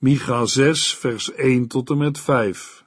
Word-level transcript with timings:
Micha 0.00 0.46
6, 0.46 0.94
vers 0.94 1.32
1 1.32 1.66
tot 1.66 1.90
en 1.90 1.98
met 1.98 2.18
5. 2.20 2.84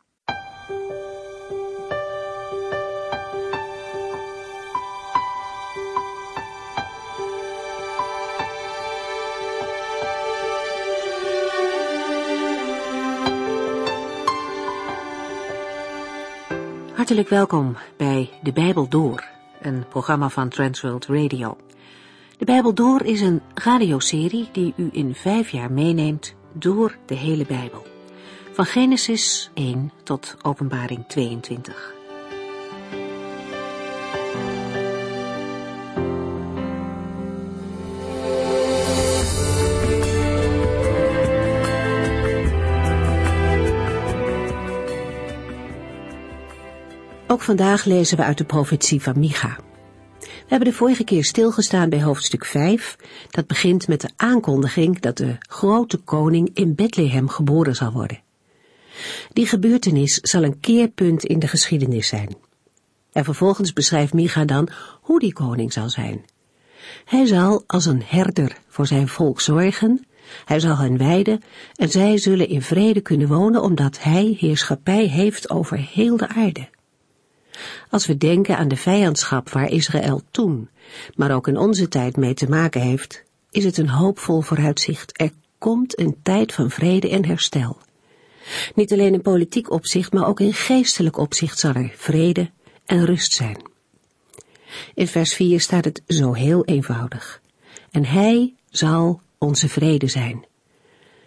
Hartelijk 16.95 17.29
welkom 17.29 17.77
bij 17.97 18.29
De 18.41 18.51
Bijbel 18.51 18.89
Door, 18.89 19.23
een 19.61 19.87
programma 19.87 20.29
van 20.29 20.49
Transworld 20.49 21.05
Radio. 21.05 21.57
De 22.37 22.45
Bijbel 22.45 22.73
Door 22.73 23.03
is 23.03 23.21
een 23.21 23.41
radioserie 23.53 24.49
die 24.51 24.73
u 24.77 24.89
in 24.91 25.15
vijf 25.15 25.49
jaar 25.49 25.71
meeneemt 25.71 26.39
door 26.53 26.97
de 27.05 27.15
hele 27.15 27.45
Bijbel. 27.45 27.85
Van 28.51 28.65
Genesis 28.65 29.51
1 29.53 29.91
tot 30.03 30.37
Openbaring 30.41 31.07
22. 31.07 31.93
Ook 47.27 47.41
vandaag 47.41 47.85
lezen 47.85 48.17
we 48.17 48.23
uit 48.23 48.37
de 48.37 48.43
profetie 48.43 49.01
van 49.01 49.19
Micha. 49.19 49.57
We 50.51 50.57
hebben 50.57 50.73
de 50.73 50.79
vorige 50.79 51.03
keer 51.03 51.23
stilgestaan 51.23 51.89
bij 51.89 52.01
hoofdstuk 52.03 52.45
5, 52.45 52.95
dat 53.29 53.47
begint 53.47 53.87
met 53.87 54.01
de 54.01 54.09
aankondiging 54.15 54.99
dat 54.99 55.17
de 55.17 55.37
grote 55.39 55.97
koning 55.97 56.49
in 56.53 56.75
Bethlehem 56.75 57.29
geboren 57.29 57.75
zal 57.75 57.91
worden. 57.91 58.21
Die 59.33 59.45
gebeurtenis 59.45 60.15
zal 60.15 60.43
een 60.43 60.59
keerpunt 60.59 61.25
in 61.25 61.39
de 61.39 61.47
geschiedenis 61.47 62.07
zijn. 62.07 62.35
En 63.11 63.23
vervolgens 63.23 63.73
beschrijft 63.73 64.13
Micha 64.13 64.45
dan 64.45 64.69
hoe 65.01 65.19
die 65.19 65.33
koning 65.33 65.73
zal 65.73 65.89
zijn. 65.89 66.25
Hij 67.05 67.25
zal 67.25 67.63
als 67.67 67.85
een 67.85 68.03
herder 68.05 68.57
voor 68.67 68.87
zijn 68.87 69.07
volk 69.07 69.41
zorgen, 69.41 70.05
hij 70.45 70.59
zal 70.59 70.77
hen 70.77 70.97
wijden 70.97 71.41
en 71.75 71.89
zij 71.89 72.17
zullen 72.17 72.47
in 72.47 72.61
vrede 72.61 73.01
kunnen 73.01 73.27
wonen 73.27 73.61
omdat 73.61 74.03
hij 74.03 74.35
heerschappij 74.39 75.05
heeft 75.05 75.49
over 75.49 75.77
heel 75.77 76.17
de 76.17 76.27
aarde. 76.27 76.69
Als 77.89 78.05
we 78.05 78.17
denken 78.17 78.57
aan 78.57 78.67
de 78.67 78.77
vijandschap 78.77 79.49
waar 79.49 79.69
Israël 79.69 80.21
toen, 80.31 80.69
maar 81.15 81.35
ook 81.35 81.47
in 81.47 81.57
onze 81.57 81.87
tijd 81.87 82.17
mee 82.17 82.33
te 82.33 82.49
maken 82.49 82.81
heeft, 82.81 83.23
is 83.51 83.63
het 83.63 83.77
een 83.77 83.89
hoopvol 83.89 84.41
vooruitzicht. 84.41 85.21
Er 85.21 85.31
komt 85.57 85.99
een 85.99 86.17
tijd 86.23 86.53
van 86.53 86.69
vrede 86.69 87.09
en 87.09 87.25
herstel. 87.25 87.77
Niet 88.75 88.91
alleen 88.91 89.13
in 89.13 89.21
politiek 89.21 89.71
opzicht, 89.71 90.13
maar 90.13 90.27
ook 90.27 90.39
in 90.39 90.53
geestelijk 90.53 91.17
opzicht 91.17 91.59
zal 91.59 91.73
er 91.73 91.93
vrede 91.95 92.49
en 92.85 93.05
rust 93.05 93.33
zijn. 93.33 93.69
In 94.93 95.07
vers 95.07 95.33
4 95.33 95.59
staat 95.59 95.85
het 95.85 96.01
zo 96.07 96.33
heel 96.33 96.65
eenvoudig. 96.65 97.41
En 97.91 98.05
hij 98.05 98.53
zal 98.69 99.21
onze 99.37 99.69
vrede 99.69 100.07
zijn. 100.07 100.45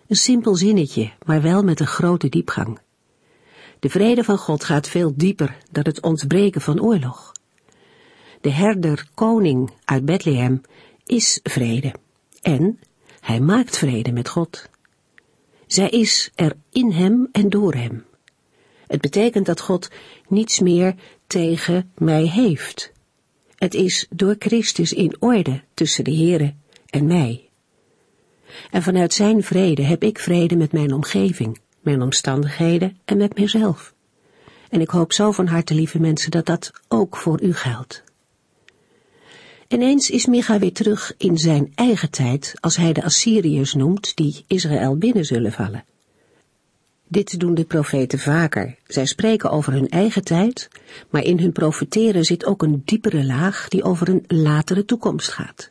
Een 0.08 0.16
simpel 0.16 0.54
zinnetje, 0.54 1.12
maar 1.24 1.42
wel 1.42 1.62
met 1.62 1.80
een 1.80 1.86
grote 1.86 2.28
diepgang. 2.28 2.78
De 3.84 3.90
vrede 3.90 4.24
van 4.24 4.38
God 4.38 4.64
gaat 4.64 4.88
veel 4.88 5.12
dieper 5.16 5.56
dan 5.70 5.82
het 5.86 6.00
ontbreken 6.00 6.60
van 6.60 6.82
oorlog. 6.82 7.32
De 8.40 8.50
herder 8.50 9.06
koning 9.14 9.70
uit 9.84 10.04
Bethlehem 10.04 10.60
is 11.06 11.40
vrede. 11.42 11.94
En 12.42 12.80
hij 13.20 13.40
maakt 13.40 13.78
vrede 13.78 14.12
met 14.12 14.28
God. 14.28 14.68
Zij 15.66 15.88
is 15.88 16.30
er 16.34 16.56
in 16.70 16.92
hem 16.92 17.28
en 17.32 17.48
door 17.48 17.74
hem. 17.74 18.04
Het 18.86 19.00
betekent 19.00 19.46
dat 19.46 19.60
God 19.60 19.90
niets 20.28 20.60
meer 20.60 20.94
tegen 21.26 21.92
mij 21.98 22.24
heeft. 22.24 22.92
Het 23.54 23.74
is 23.74 24.06
door 24.10 24.36
Christus 24.38 24.92
in 24.92 25.16
orde 25.18 25.62
tussen 25.74 26.04
de 26.04 26.14
Here 26.14 26.54
en 26.86 27.06
mij. 27.06 27.48
En 28.70 28.82
vanuit 28.82 29.12
zijn 29.12 29.42
vrede 29.42 29.82
heb 29.82 30.02
ik 30.02 30.18
vrede 30.18 30.56
met 30.56 30.72
mijn 30.72 30.92
omgeving, 30.92 31.58
mijn 31.84 32.02
omstandigheden 32.02 32.98
en 33.04 33.16
met 33.16 33.38
mezelf. 33.38 33.94
En 34.68 34.80
ik 34.80 34.90
hoop 34.90 35.12
zo 35.12 35.32
van 35.32 35.46
harte, 35.46 35.74
lieve 35.74 36.00
mensen, 36.00 36.30
dat 36.30 36.46
dat 36.46 36.72
ook 36.88 37.16
voor 37.16 37.42
u 37.42 37.54
geldt. 37.54 38.02
Ineens 39.68 40.10
is 40.10 40.26
Micha 40.26 40.58
weer 40.58 40.72
terug 40.72 41.14
in 41.18 41.38
zijn 41.38 41.72
eigen 41.74 42.10
tijd, 42.10 42.54
als 42.60 42.76
hij 42.76 42.92
de 42.92 43.04
Assyriërs 43.04 43.74
noemt, 43.74 44.16
die 44.16 44.44
Israël 44.46 44.96
binnen 44.96 45.24
zullen 45.24 45.52
vallen. 45.52 45.84
Dit 47.08 47.40
doen 47.40 47.54
de 47.54 47.64
profeten 47.64 48.18
vaker. 48.18 48.76
Zij 48.86 49.06
spreken 49.06 49.50
over 49.50 49.72
hun 49.72 49.88
eigen 49.88 50.24
tijd, 50.24 50.68
maar 51.10 51.22
in 51.22 51.38
hun 51.38 51.52
profeteren 51.52 52.24
zit 52.24 52.44
ook 52.44 52.62
een 52.62 52.82
diepere 52.84 53.24
laag 53.24 53.68
die 53.68 53.82
over 53.82 54.08
een 54.08 54.24
latere 54.26 54.84
toekomst 54.84 55.28
gaat. 55.28 55.70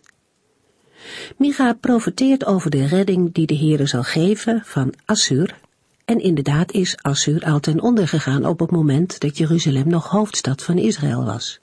Micha 1.38 1.73
profeteert 1.73 2.46
over 2.46 2.69
de 2.69 2.85
redding 2.85 3.34
die 3.34 3.47
de 3.47 3.57
Heere 3.57 3.85
zal 3.85 4.03
geven 4.03 4.62
van 4.66 4.94
Assur, 5.06 5.59
en 6.06 6.19
inderdaad 6.19 6.72
is 6.72 6.97
Assur 7.02 7.44
al 7.44 7.59
ten 7.59 7.81
onder 7.81 8.08
gegaan 8.08 8.46
op 8.46 8.59
het 8.59 8.72
moment 8.72 9.19
dat 9.19 9.38
Jeruzalem 9.38 9.88
nog 9.88 10.09
hoofdstad 10.09 10.64
van 10.64 10.78
Israël 10.78 11.24
was. 11.24 11.59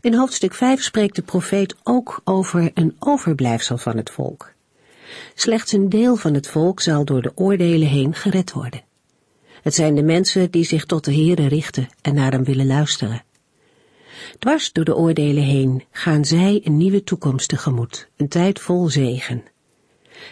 In 0.00 0.14
hoofdstuk 0.14 0.54
5 0.54 0.82
spreekt 0.82 1.16
de 1.16 1.22
profeet 1.22 1.76
ook 1.82 2.20
over 2.24 2.70
een 2.74 2.96
overblijfsel 2.98 3.78
van 3.78 3.96
het 3.96 4.10
volk. 4.10 4.52
Slechts 5.34 5.72
een 5.72 5.88
deel 5.88 6.16
van 6.16 6.34
het 6.34 6.48
volk 6.48 6.80
zal 6.80 7.04
door 7.04 7.22
de 7.22 7.32
oordelen 7.34 7.88
heen 7.88 8.14
gered 8.14 8.52
worden. 8.52 8.82
Het 9.62 9.74
zijn 9.74 9.94
de 9.94 10.02
mensen 10.02 10.50
die 10.50 10.64
zich 10.64 10.84
tot 10.84 11.04
de 11.04 11.14
Heere 11.14 11.48
richten 11.48 11.88
en 12.00 12.14
naar 12.14 12.32
hem 12.32 12.44
willen 12.44 12.66
luisteren. 12.66 13.22
Dwars 14.38 14.72
door 14.72 14.84
de 14.84 14.96
oordelen 14.96 15.42
heen 15.42 15.84
gaan 15.90 16.24
zij 16.24 16.60
een 16.64 16.76
nieuwe 16.76 17.04
toekomst 17.04 17.48
tegemoet, 17.48 18.08
een 18.16 18.28
tijd 18.28 18.60
vol 18.60 18.88
zegen. 18.88 19.44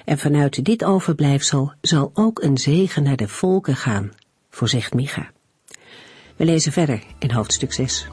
En 0.04 0.19
vanuit 0.19 0.65
dit 0.65 0.84
overblijfsel 0.84 1.72
zal 1.81 2.10
ook 2.15 2.43
een 2.43 2.59
zegen 2.59 3.03
naar 3.03 3.16
de 3.16 3.28
volken 3.28 3.76
gaan, 3.76 4.12
voorzegt 4.50 4.94
Micha. 4.94 5.31
We 6.37 6.44
lezen 6.44 6.72
verder 6.72 7.03
in 7.19 7.31
hoofdstuk 7.31 7.72
6. 7.72 8.06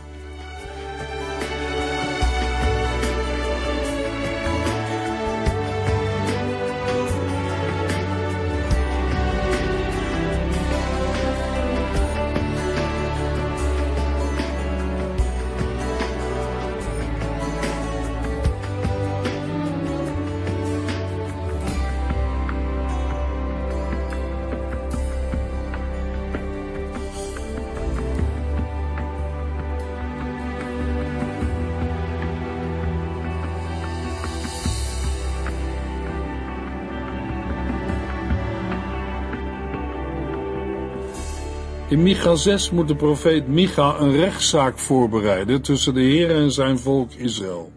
In 41.90 42.04
Micha 42.04 42.36
6 42.36 42.72
moet 42.72 42.88
de 42.88 42.96
profeet 42.96 43.48
Micha 43.48 44.00
een 44.00 44.12
rechtszaak 44.12 44.78
voorbereiden 44.78 45.62
tussen 45.62 45.94
de 45.94 46.02
Heer 46.02 46.36
en 46.36 46.52
zijn 46.52 46.80
volk 46.80 47.12
Israël. 47.12 47.72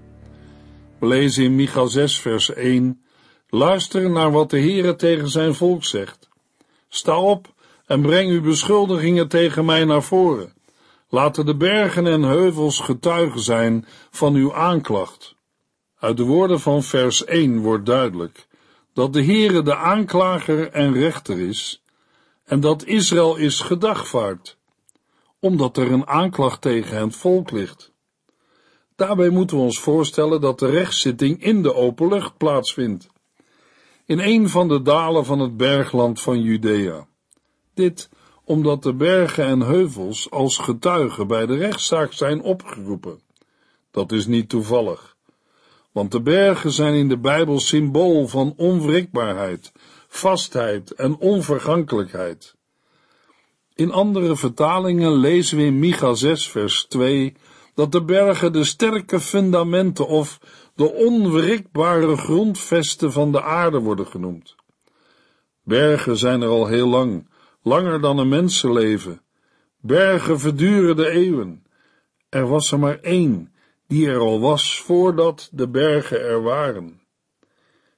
We 0.99 1.07
lezen 1.07 1.45
in 1.45 1.55
Micha 1.55 1.87
6 1.87 2.19
vers 2.19 2.55
1, 2.55 3.05
Luister 3.49 4.11
naar 4.11 4.31
wat 4.31 4.51
de 4.51 4.59
Heere 4.59 4.97
tegen 4.97 5.29
zijn 5.29 5.55
volk 5.55 5.85
zegt. 5.85 6.29
Sta 6.89 7.19
op 7.19 7.55
en 7.87 8.03
breng 8.03 8.31
uw 8.31 8.43
beschuldigingen 8.43 9.29
tegen 9.29 9.65
mij 9.65 9.85
naar 9.85 10.03
voren. 10.03 10.53
Laten 11.09 11.47
de 11.47 11.57
bergen 11.57 12.07
en 12.07 12.23
heuvels 12.23 12.81
getuigen 12.81 13.41
zijn 13.41 13.87
van 14.11 14.35
uw 14.35 14.55
aanklacht. 14.55 15.35
Uit 15.99 16.17
de 16.17 16.25
woorden 16.25 16.61
van 16.61 16.83
vers 16.83 17.25
1 17.25 17.61
wordt 17.61 17.87
duidelijk 17.87 18.47
dat 18.93 19.13
de 19.13 19.25
Heere 19.25 19.63
de 19.63 19.77
aanklager 19.77 20.71
en 20.71 20.93
rechter 20.93 21.39
is 21.39 21.82
en 22.53 22.61
dat 22.61 22.85
Israël 22.85 23.37
is 23.37 23.61
gedagvaard, 23.61 24.59
omdat 25.41 25.77
er 25.77 25.93
een 25.93 26.07
aanklacht 26.07 26.61
tegen 26.61 27.01
het 27.01 27.17
volk 27.17 27.51
ligt. 27.51 27.93
Daarbij 28.97 29.29
moeten 29.29 29.57
we 29.57 29.63
ons 29.63 29.81
voorstellen 29.81 30.41
dat 30.41 30.59
de 30.59 30.71
rechtszitting 30.71 31.43
in 31.43 31.63
de 31.63 31.75
open 31.75 32.09
lucht 32.09 32.37
plaatsvindt, 32.37 33.09
in 34.07 34.19
een 34.19 34.49
van 34.49 34.69
de 34.69 34.83
dalen 34.83 35.25
van 35.25 35.39
het 35.39 35.57
bergland 35.57 36.21
van 36.21 36.43
Judea. 36.43 37.07
Dit 37.75 38.09
omdat 38.45 38.83
de 38.83 38.95
bergen 38.95 39.45
en 39.45 39.61
heuvels 39.61 40.31
als 40.31 40.59
getuigen 40.59 41.27
bij 41.27 41.47
de 41.47 41.57
rechtszaak 41.57 42.13
zijn 42.13 42.43
opgeroepen. 42.43 43.21
Dat 43.91 44.13
is 44.13 44.27
niet 44.27 44.49
toevallig, 44.49 45.17
want 45.93 46.13
de 46.13 46.23
bergen 46.23 46.71
zijn 46.71 46.95
in 46.95 47.09
de 47.09 47.19
Bijbel 47.19 47.61
symbool 47.61 48.27
van 48.27 48.55
onwrikbaarheid, 48.57 49.73
vastheid 50.15 50.91
en 50.91 51.17
onvergankelijkheid. 51.19 52.55
In 53.75 53.91
andere 53.91 54.37
vertalingen 54.37 55.13
lezen 55.13 55.57
we 55.57 55.65
in 55.65 55.79
Micha 55.79 56.15
6 56.15 56.49
vers 56.49 56.85
2 56.85 57.35
dat 57.75 57.93
de 57.93 58.05
bergen 58.05 58.53
de 58.53 58.65
sterke 58.65 59.21
fundamenten 59.21 60.07
of 60.07 60.41
de 60.75 60.93
onwrikbare 60.93 62.17
grondvesten 62.17 63.13
van 63.13 63.33
de 63.33 63.43
aarde 63.43 63.79
worden 63.79 64.07
genoemd. 64.07 64.55
Bergen 65.63 66.17
zijn 66.17 66.43
er 66.43 66.49
al 66.49 66.67
heel 66.67 66.89
lang, 66.89 67.29
langer 67.63 68.01
dan 68.01 68.19
een 68.19 68.29
mensenleven. 68.29 69.23
Bergen 69.81 70.41
verduren 70.41 70.97
de 70.97 71.11
eeuwen. 71.11 71.65
Er 72.29 72.47
was 72.47 72.73
er 72.73 72.79
maar 72.79 72.99
één 73.01 73.53
die 73.87 74.09
er 74.09 74.19
al 74.19 74.41
was 74.41 74.81
voordat 74.81 75.49
de 75.53 75.69
bergen 75.69 76.21
er 76.21 76.43
waren. 76.43 77.02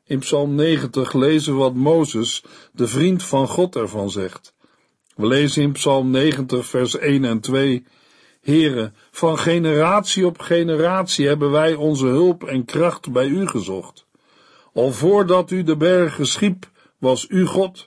In 0.06 0.18
Psalm 0.18 0.54
90 0.54 1.12
lezen 1.12 1.52
we 1.52 1.58
wat 1.58 1.74
Mozes, 1.74 2.44
de 2.72 2.86
vriend 2.86 3.22
van 3.22 3.48
God, 3.48 3.76
ervan 3.76 4.10
zegt. 4.10 4.54
We 5.16 5.26
lezen 5.26 5.62
in 5.62 5.72
Psalm 5.72 6.10
90, 6.10 6.66
vers 6.66 6.96
1 6.96 7.24
en 7.24 7.40
2. 7.40 7.84
Here, 8.40 8.92
van 9.10 9.38
generatie 9.38 10.26
op 10.26 10.40
generatie 10.40 11.26
hebben 11.26 11.50
wij 11.50 11.74
onze 11.74 12.06
hulp 12.06 12.44
en 12.44 12.64
kracht 12.64 13.12
bij 13.12 13.26
u 13.26 13.46
gezocht. 13.46 14.06
Al 14.74 14.92
voordat 14.92 15.50
u 15.50 15.62
de 15.62 15.76
bergen 15.76 16.26
schiep, 16.26 16.70
was 16.98 17.26
u 17.28 17.46
God. 17.46 17.86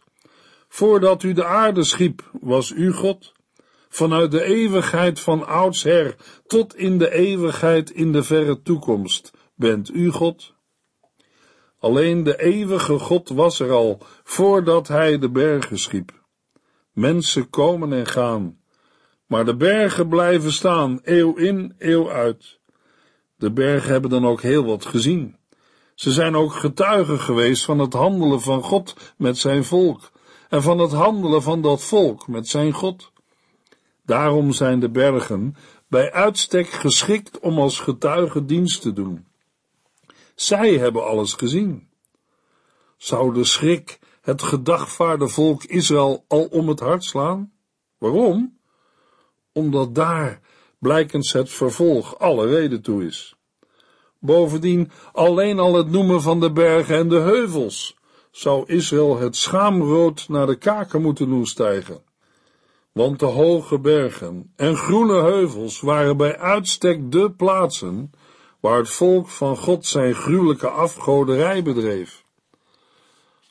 Voordat 0.67 1.23
u 1.23 1.33
de 1.33 1.45
aarde 1.45 1.83
schiep, 1.83 2.29
was 2.41 2.71
u 2.71 2.91
God. 2.91 3.33
Vanuit 3.89 4.31
de 4.31 4.43
eeuwigheid 4.43 5.19
van 5.19 5.47
oudsher 5.47 6.15
tot 6.47 6.75
in 6.75 6.97
de 6.97 7.11
eeuwigheid 7.11 7.91
in 7.91 8.11
de 8.11 8.23
verre 8.23 8.61
toekomst 8.61 9.31
bent 9.55 9.93
u 9.93 10.09
God. 10.09 10.55
Alleen 11.79 12.23
de 12.23 12.41
eeuwige 12.41 12.99
God 12.99 13.29
was 13.29 13.59
er 13.59 13.71
al 13.71 14.01
voordat 14.23 14.87
hij 14.87 15.19
de 15.19 15.29
bergen 15.29 15.79
schiep. 15.79 16.11
Mensen 16.91 17.49
komen 17.49 17.93
en 17.93 18.05
gaan, 18.05 18.59
maar 19.25 19.45
de 19.45 19.55
bergen 19.55 20.07
blijven 20.07 20.51
staan, 20.51 20.99
eeuw 21.03 21.35
in, 21.35 21.75
eeuw 21.77 22.11
uit. 22.11 22.59
De 23.35 23.51
bergen 23.51 23.91
hebben 23.91 24.09
dan 24.09 24.25
ook 24.25 24.41
heel 24.41 24.65
wat 24.65 24.85
gezien. 24.85 25.35
Ze 25.95 26.11
zijn 26.11 26.35
ook 26.35 26.53
getuigen 26.53 27.19
geweest 27.19 27.65
van 27.65 27.79
het 27.79 27.93
handelen 27.93 28.41
van 28.41 28.63
God 28.63 29.13
met 29.17 29.37
zijn 29.37 29.63
volk 29.63 30.11
en 30.49 30.61
van 30.61 30.79
het 30.79 30.91
handelen 30.91 31.41
van 31.41 31.61
dat 31.61 31.83
volk 31.83 32.27
met 32.27 32.47
zijn 32.47 32.73
God. 32.73 33.11
Daarom 34.05 34.51
zijn 34.51 34.79
de 34.79 34.89
bergen 34.89 35.55
bij 35.87 36.11
uitstek 36.11 36.67
geschikt 36.67 37.39
om 37.39 37.59
als 37.59 37.79
getuige 37.79 38.45
dienst 38.45 38.81
te 38.81 38.93
doen. 38.93 39.26
Zij 40.37 40.77
hebben 40.77 41.05
alles 41.05 41.33
gezien. 41.33 41.89
Zou 42.97 43.33
de 43.33 43.43
schrik 43.43 43.99
het 44.21 44.41
gedagvaarde 44.41 45.27
volk 45.27 45.63
Israël 45.63 46.25
al 46.27 46.45
om 46.45 46.67
het 46.67 46.79
hart 46.79 47.03
slaan? 47.03 47.51
Waarom? 47.97 48.57
Omdat 49.51 49.95
daar 49.95 50.41
blijkens 50.79 51.33
het 51.33 51.49
vervolg 51.49 52.19
alle 52.19 52.47
reden 52.47 52.81
toe 52.81 53.05
is. 53.05 53.35
Bovendien 54.19 54.91
alleen 55.11 55.59
al 55.59 55.73
het 55.73 55.91
noemen 55.91 56.21
van 56.21 56.39
de 56.39 56.51
bergen 56.51 56.95
en 56.95 57.09
de 57.09 57.19
heuvels 57.19 57.97
zou 58.31 58.63
Israël 58.65 59.17
het 59.17 59.35
schaamrood 59.35 60.29
naar 60.29 60.47
de 60.47 60.57
kaken 60.57 61.01
moeten 61.01 61.29
doen 61.29 61.45
stijgen. 61.45 62.03
Want 62.91 63.19
de 63.19 63.25
hoge 63.25 63.79
bergen 63.79 64.53
en 64.55 64.75
groene 64.75 65.21
heuvels 65.21 65.81
waren 65.81 66.17
bij 66.17 66.37
uitstek 66.37 67.11
de 67.11 67.31
plaatsen 67.31 68.11
waar 68.59 68.77
het 68.77 68.89
volk 68.89 69.27
van 69.27 69.57
God 69.57 69.85
zijn 69.85 70.15
gruwelijke 70.15 70.69
afgoderij 70.69 71.63
bedreef. 71.63 72.25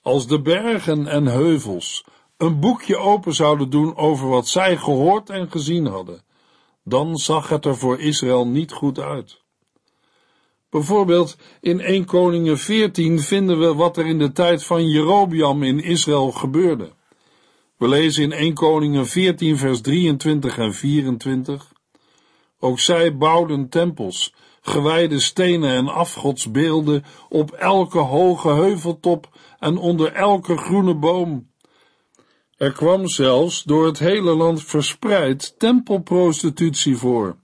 Als 0.02 0.26
de 0.26 0.40
bergen 0.40 1.06
en 1.06 1.26
heuvels 1.26 2.04
een 2.36 2.60
boekje 2.60 2.96
open 2.96 3.34
zouden 3.34 3.70
doen 3.70 3.96
over 3.96 4.28
wat 4.28 4.48
zij 4.48 4.76
gehoord 4.76 5.30
en 5.30 5.50
gezien 5.50 5.86
hadden, 5.86 6.22
dan 6.84 7.16
zag 7.16 7.48
het 7.48 7.64
er 7.64 7.76
voor 7.76 8.00
Israël 8.00 8.46
niet 8.46 8.72
goed 8.72 8.98
uit. 8.98 9.44
Bijvoorbeeld 10.70 11.36
in 11.60 11.80
1 11.80 12.04
Koningen 12.04 12.58
14 12.58 13.20
vinden 13.20 13.58
we 13.58 13.74
wat 13.74 13.96
er 13.96 14.06
in 14.06 14.18
de 14.18 14.32
tijd 14.32 14.64
van 14.64 14.88
Jerobiam 14.88 15.62
in 15.62 15.80
Israël 15.80 16.30
gebeurde. 16.32 16.92
We 17.76 17.88
lezen 17.88 18.22
in 18.22 18.32
1 18.32 18.54
Koningen 18.54 19.06
14 19.06 19.58
vers 19.58 19.80
23 19.80 20.58
en 20.58 20.74
24. 20.74 21.72
Ook 22.58 22.80
zij 22.80 23.16
bouwden 23.16 23.68
tempels, 23.68 24.34
gewijde 24.66 25.20
stenen 25.20 25.70
en 25.70 25.88
afgodsbeelden 25.88 27.04
op 27.28 27.50
elke 27.50 27.98
hoge 27.98 28.48
heuveltop 28.48 29.28
en 29.58 29.76
onder 29.76 30.12
elke 30.12 30.56
groene 30.56 30.94
boom. 30.94 31.50
Er 32.56 32.72
kwam 32.72 33.08
zelfs 33.08 33.62
door 33.62 33.86
het 33.86 33.98
hele 33.98 34.34
land 34.34 34.62
verspreid 34.62 35.58
tempelprostitutie 35.58 36.96
voor 36.96 37.36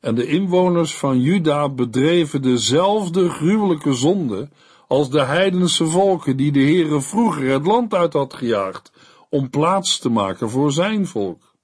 en 0.00 0.14
de 0.14 0.26
inwoners 0.26 0.94
van 0.94 1.20
Juda 1.20 1.68
bedreven 1.68 2.42
dezelfde 2.42 3.28
gruwelijke 3.30 3.92
zonde 3.92 4.48
als 4.88 5.10
de 5.10 5.22
heidense 5.22 5.86
volken 5.86 6.36
die 6.36 6.52
de 6.52 6.60
Heere 6.60 7.00
vroeger 7.00 7.50
het 7.50 7.66
land 7.66 7.94
uit 7.94 8.12
had 8.12 8.34
gejaagd, 8.34 8.92
om 9.30 9.50
plaats 9.50 9.98
te 9.98 10.08
maken 10.08 10.50
voor 10.50 10.72
zijn 10.72 11.06
volk. 11.06 11.54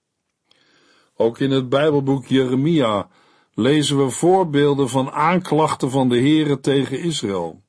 Ook 1.16 1.38
in 1.38 1.50
het 1.50 1.68
Bijbelboek 1.68 2.26
Jeremia 2.26 3.08
lezen 3.54 4.04
we 4.04 4.10
voorbeelden 4.10 4.88
van 4.88 5.10
aanklachten 5.10 5.90
van 5.90 6.08
de 6.08 6.18
Heere 6.18 6.60
tegen 6.60 7.00
Israël. 7.00 7.62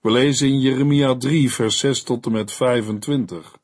We 0.00 0.10
lezen 0.10 0.48
in 0.48 0.60
Jeremia 0.60 1.16
3, 1.16 1.52
vers 1.52 1.78
6 1.78 2.02
tot 2.02 2.26
en 2.26 2.32
met 2.32 2.52
25. 2.52 3.58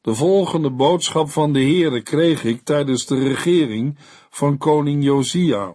De 0.00 0.14
volgende 0.14 0.70
boodschap 0.70 1.30
van 1.30 1.52
de 1.52 1.60
Heere 1.60 2.02
kreeg 2.02 2.44
ik 2.44 2.64
tijdens 2.64 3.06
de 3.06 3.18
regering 3.18 3.98
van 4.30 4.58
koning 4.58 5.04
Josia. 5.04 5.74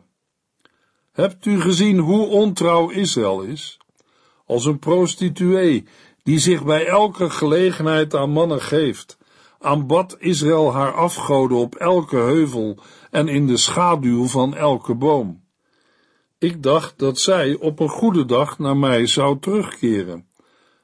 Hebt 1.12 1.46
u 1.46 1.62
gezien 1.62 1.98
hoe 2.00 2.28
ontrouw 2.28 2.90
Israël 2.90 3.42
is? 3.42 3.78
Als 4.46 4.66
een 4.66 4.80
prostituee 4.80 5.88
die 6.24 6.40
zich 6.40 6.64
bij 6.64 6.86
elke 6.86 7.30
gelegenheid 7.30 8.16
aan 8.16 8.30
mannen 8.30 8.62
geeft, 8.62 9.18
aanbad 9.60 10.16
Israël 10.20 10.74
haar 10.74 10.94
afgoden 10.94 11.58
op 11.58 11.76
elke 11.76 12.18
heuvel 12.18 12.78
en 13.14 13.28
in 13.28 13.48
de 13.48 13.58
schaduw 13.58 14.28
van 14.28 14.56
elke 14.56 14.96
boom. 14.96 15.44
Ik 16.38 16.64
dacht 16.64 17.00
dat 17.00 17.20
zij 17.20 17.56
op 17.56 17.80
een 17.80 17.90
goede 17.90 18.26
dag 18.26 18.60
naar 18.60 18.78
mij 18.78 19.06
zou 19.06 19.40
terugkeren 19.40 20.28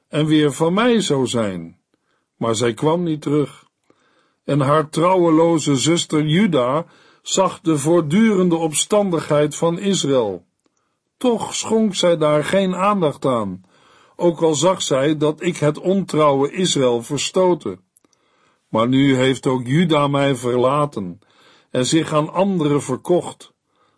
en 0.08 0.26
weer 0.26 0.52
van 0.52 0.74
mij 0.74 1.00
zou 1.00 1.26
zijn 1.26 1.80
maar 2.40 2.54
zij 2.54 2.74
kwam 2.74 3.02
niet 3.02 3.22
terug. 3.22 3.68
En 4.44 4.60
haar 4.60 4.88
trouweloze 4.88 5.76
zuster 5.76 6.26
Juda 6.26 6.86
zag 7.22 7.60
de 7.60 7.78
voortdurende 7.78 8.56
opstandigheid 8.56 9.56
van 9.56 9.78
Israël. 9.78 10.44
Toch 11.16 11.54
schonk 11.54 11.94
zij 11.94 12.16
daar 12.16 12.44
geen 12.44 12.74
aandacht 12.74 13.24
aan, 13.24 13.64
ook 14.16 14.42
al 14.42 14.54
zag 14.54 14.82
zij 14.82 15.16
dat 15.16 15.42
ik 15.42 15.56
het 15.56 15.78
ontrouwe 15.78 16.52
Israël 16.52 17.02
verstoten. 17.02 17.80
Maar 18.68 18.88
nu 18.88 19.16
heeft 19.16 19.46
ook 19.46 19.66
Juda 19.66 20.06
mij 20.08 20.34
verlaten 20.34 21.20
en 21.70 21.86
zich 21.86 22.12
aan 22.12 22.32
anderen 22.32 22.82
verkocht. 22.82 23.52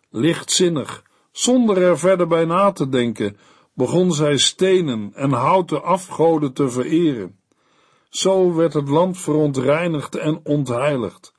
Lichtzinnig, 0.09 1.03
zonder 1.31 1.81
er 1.81 1.99
verder 1.99 2.27
bij 2.27 2.45
na 2.45 2.71
te 2.71 2.89
denken, 2.89 3.37
begon 3.73 4.13
zij 4.13 4.37
stenen 4.37 5.11
en 5.13 5.31
houten 5.31 5.83
afgoden 5.83 6.53
te 6.53 6.69
vereren. 6.69 7.39
Zo 8.09 8.53
werd 8.53 8.73
het 8.73 8.89
land 8.89 9.17
verontreinigd 9.17 10.15
en 10.15 10.39
ontheiligd. 10.43 11.33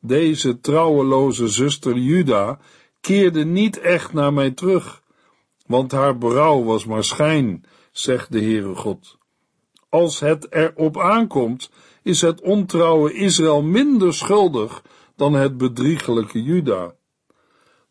Deze 0.00 0.60
trouweloze 0.60 1.48
zuster 1.48 1.96
Juda 1.96 2.58
keerde 3.00 3.44
niet 3.44 3.78
echt 3.78 4.12
naar 4.12 4.32
mij 4.32 4.50
terug, 4.50 5.02
want 5.66 5.92
haar 5.92 6.18
berouw 6.18 6.64
was 6.64 6.84
maar 6.84 7.04
schijn, 7.04 7.64
zegt 7.92 8.32
de 8.32 8.40
Heere 8.40 8.74
God. 8.74 9.18
Als 9.88 10.20
het 10.20 10.52
erop 10.52 10.98
aankomt, 10.98 11.70
is 12.02 12.20
het 12.20 12.40
ontrouwe 12.40 13.12
Israël 13.12 13.62
minder 13.62 14.14
schuldig 14.14 14.82
dan 15.18 15.34
het 15.34 15.56
bedriegelijke 15.56 16.42
Juda. 16.42 16.94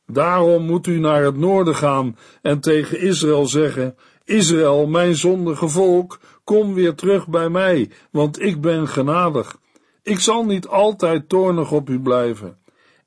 Daarom 0.06 0.66
moet 0.66 0.88
u 0.88 1.00
naar 1.00 1.24
het 1.24 1.38
noorden 1.38 1.76
gaan 1.76 2.18
en 2.42 2.60
tegen 2.60 3.00
Israël 3.00 3.46
zeggen: 3.46 3.96
Israël, 4.24 4.88
mijn 4.88 5.16
zondige 5.16 5.68
volk, 5.68 6.20
kom 6.44 6.74
weer 6.74 6.96
terug 6.96 7.28
bij 7.28 7.50
mij, 7.50 7.90
want 8.12 8.42
ik 8.42 8.62
ben 8.62 8.88
genadig. 8.88 9.58
Ik 10.04 10.20
zal 10.20 10.46
niet 10.46 10.68
altijd 10.68 11.30
toornig 11.30 11.72
op 11.72 11.90
u 11.90 12.00
blijven. 12.00 12.58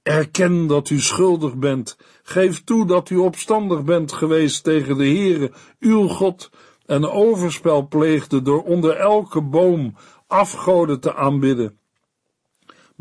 Erken 0.02 0.66
dat 0.66 0.90
u 0.90 1.00
schuldig 1.00 1.56
bent. 1.56 1.96
Geef 2.22 2.64
toe 2.64 2.86
dat 2.86 3.10
u 3.10 3.16
opstandig 3.16 3.84
bent 3.84 4.12
geweest 4.12 4.64
tegen 4.64 4.96
de 4.96 5.06
Heere, 5.06 5.52
uw 5.78 6.08
God, 6.08 6.50
en 6.86 7.08
overspel 7.08 7.88
pleegde 7.88 8.42
door 8.42 8.62
onder 8.62 8.96
elke 8.96 9.42
boom 9.42 9.94
afgoden 10.26 11.00
te 11.00 11.14
aanbidden. 11.14 11.79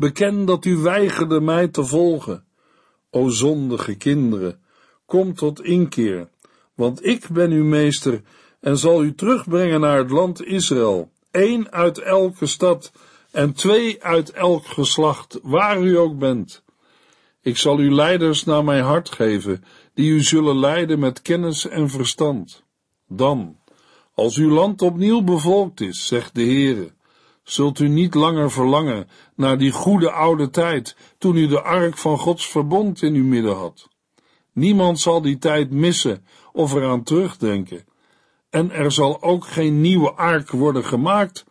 Beken 0.00 0.44
dat 0.44 0.64
u 0.64 0.76
weigerde 0.76 1.40
mij 1.40 1.68
te 1.68 1.84
volgen. 1.84 2.44
O 3.10 3.28
zondige 3.28 3.94
kinderen, 3.94 4.60
kom 5.06 5.34
tot 5.34 5.64
inkeer 5.64 6.28
Want 6.74 7.06
ik 7.06 7.28
ben 7.28 7.50
uw 7.50 7.64
meester 7.64 8.22
en 8.60 8.78
zal 8.78 9.04
u 9.04 9.14
terugbrengen 9.14 9.80
naar 9.80 9.98
het 9.98 10.10
land 10.10 10.44
Israël, 10.44 11.10
één 11.30 11.72
uit 11.72 11.98
elke 11.98 12.46
stad 12.46 12.92
en 13.30 13.52
twee 13.52 14.04
uit 14.04 14.30
elk 14.30 14.66
geslacht, 14.66 15.38
waar 15.42 15.82
u 15.82 15.98
ook 15.98 16.18
bent. 16.18 16.62
Ik 17.40 17.56
zal 17.56 17.80
u 17.80 17.94
leiders 17.94 18.44
naar 18.44 18.64
mijn 18.64 18.84
hart 18.84 19.10
geven, 19.10 19.64
die 19.94 20.10
u 20.10 20.22
zullen 20.22 20.58
leiden 20.58 20.98
met 20.98 21.22
kennis 21.22 21.68
en 21.68 21.90
verstand. 21.90 22.62
Dan, 23.08 23.56
als 24.14 24.36
uw 24.36 24.50
land 24.50 24.82
opnieuw 24.82 25.22
bevolkt 25.22 25.80
is, 25.80 26.06
zegt 26.06 26.34
de 26.34 26.42
Heere, 26.42 26.92
zult 27.50 27.78
u 27.78 27.88
niet 27.88 28.14
langer 28.14 28.50
verlangen 28.50 29.08
naar 29.34 29.58
die 29.58 29.70
goede 29.70 30.10
oude 30.10 30.50
tijd, 30.50 30.96
toen 31.18 31.36
u 31.36 31.46
de 31.46 31.62
ark 31.62 31.96
van 31.96 32.18
Gods 32.18 32.48
verbond 32.48 33.02
in 33.02 33.14
uw 33.14 33.24
midden 33.24 33.56
had. 33.56 33.88
Niemand 34.52 35.00
zal 35.00 35.22
die 35.22 35.38
tijd 35.38 35.70
missen 35.70 36.24
of 36.52 36.74
eraan 36.74 37.02
terugdenken. 37.02 37.84
En 38.50 38.70
er 38.70 38.92
zal 38.92 39.22
ook 39.22 39.46
geen 39.46 39.80
nieuwe 39.80 40.12
ark 40.12 40.50
worden 40.50 40.84
gemaakt, 40.84 41.44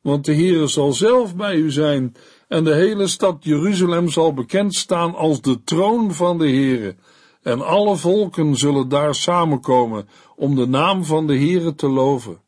want 0.00 0.24
de 0.24 0.34
Heere 0.34 0.66
zal 0.66 0.92
zelf 0.92 1.36
bij 1.36 1.54
u 1.54 1.70
zijn, 1.70 2.14
en 2.48 2.64
de 2.64 2.74
hele 2.74 3.06
stad 3.06 3.36
Jeruzalem 3.40 4.08
zal 4.08 4.34
bekend 4.34 4.74
staan 4.74 5.14
als 5.14 5.40
de 5.40 5.62
troon 5.64 6.12
van 6.12 6.38
de 6.38 6.48
Heere, 6.48 6.96
en 7.42 7.66
alle 7.66 7.96
volken 7.96 8.56
zullen 8.56 8.88
daar 8.88 9.14
samenkomen 9.14 10.08
om 10.36 10.54
de 10.54 10.66
naam 10.66 11.04
van 11.04 11.26
de 11.26 11.36
Heere 11.36 11.74
te 11.74 11.88
loven. 11.88 12.44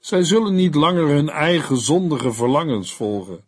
Zij 0.00 0.24
zullen 0.24 0.54
niet 0.54 0.74
langer 0.74 1.06
hun 1.06 1.28
eigen 1.28 1.76
zondige 1.76 2.32
verlangens 2.32 2.94
volgen. 2.94 3.44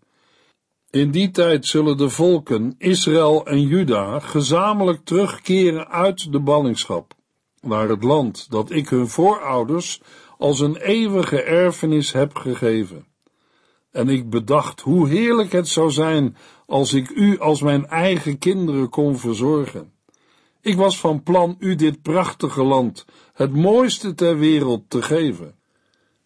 In 0.91 1.11
die 1.11 1.31
tijd 1.31 1.67
zullen 1.67 1.97
de 1.97 2.11
volken, 2.11 2.75
Israël 2.79 3.47
en 3.47 3.61
Juda, 3.61 4.19
gezamenlijk 4.19 5.05
terugkeren 5.05 5.89
uit 5.89 6.33
de 6.33 6.41
ballingschap, 6.41 7.15
naar 7.61 7.89
het 7.89 8.03
land 8.03 8.51
dat 8.51 8.71
ik 8.71 8.89
hun 8.89 9.09
voorouders 9.09 10.01
als 10.39 10.61
een 10.61 10.77
eeuwige 10.77 11.43
erfenis 11.43 12.13
heb 12.13 12.37
gegeven. 12.37 13.07
En 13.91 14.09
ik 14.09 14.31
bedacht 14.31 14.81
hoe 14.81 15.09
heerlijk 15.09 15.53
het 15.53 15.69
zou 15.69 15.91
zijn 15.91 16.37
als 16.67 16.93
ik 16.93 17.11
u 17.11 17.39
als 17.39 17.63
mijn 17.63 17.87
eigen 17.87 18.39
kinderen 18.39 18.89
kon 18.89 19.19
verzorgen. 19.19 19.93
Ik 20.61 20.77
was 20.77 20.99
van 20.99 21.23
plan 21.23 21.57
u 21.59 21.75
dit 21.75 22.03
prachtige 22.03 22.63
land, 22.63 23.05
het 23.33 23.55
mooiste 23.55 24.15
ter 24.15 24.39
wereld, 24.39 24.83
te 24.89 25.03
geven. 25.03 25.61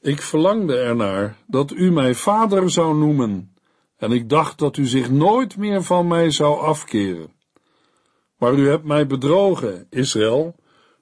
Ik 0.07 0.23
verlangde 0.23 0.77
ernaar 0.77 1.37
dat 1.47 1.73
u 1.73 1.93
mij 1.93 2.15
vader 2.15 2.71
zou 2.71 2.97
noemen, 2.97 3.55
en 3.97 4.13
ik 4.13 4.29
dacht 4.29 4.59
dat 4.59 4.77
u 4.77 4.87
zich 4.87 5.11
nooit 5.11 5.57
meer 5.57 5.83
van 5.83 6.07
mij 6.07 6.31
zou 6.31 6.61
afkeren. 6.61 7.33
Maar 8.39 8.55
u 8.55 8.69
hebt 8.69 8.85
mij 8.85 9.07
bedrogen, 9.07 9.87
Israël. 9.91 10.55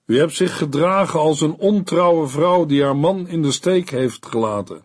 U 0.06 0.18
hebt 0.18 0.34
zich 0.34 0.58
gedragen 0.58 1.20
als 1.20 1.40
een 1.40 1.54
ontrouwe 1.54 2.26
vrouw 2.26 2.66
die 2.66 2.82
haar 2.82 2.96
man 2.96 3.28
in 3.28 3.42
de 3.42 3.52
steek 3.52 3.90
heeft 3.90 4.26
gelaten. 4.26 4.84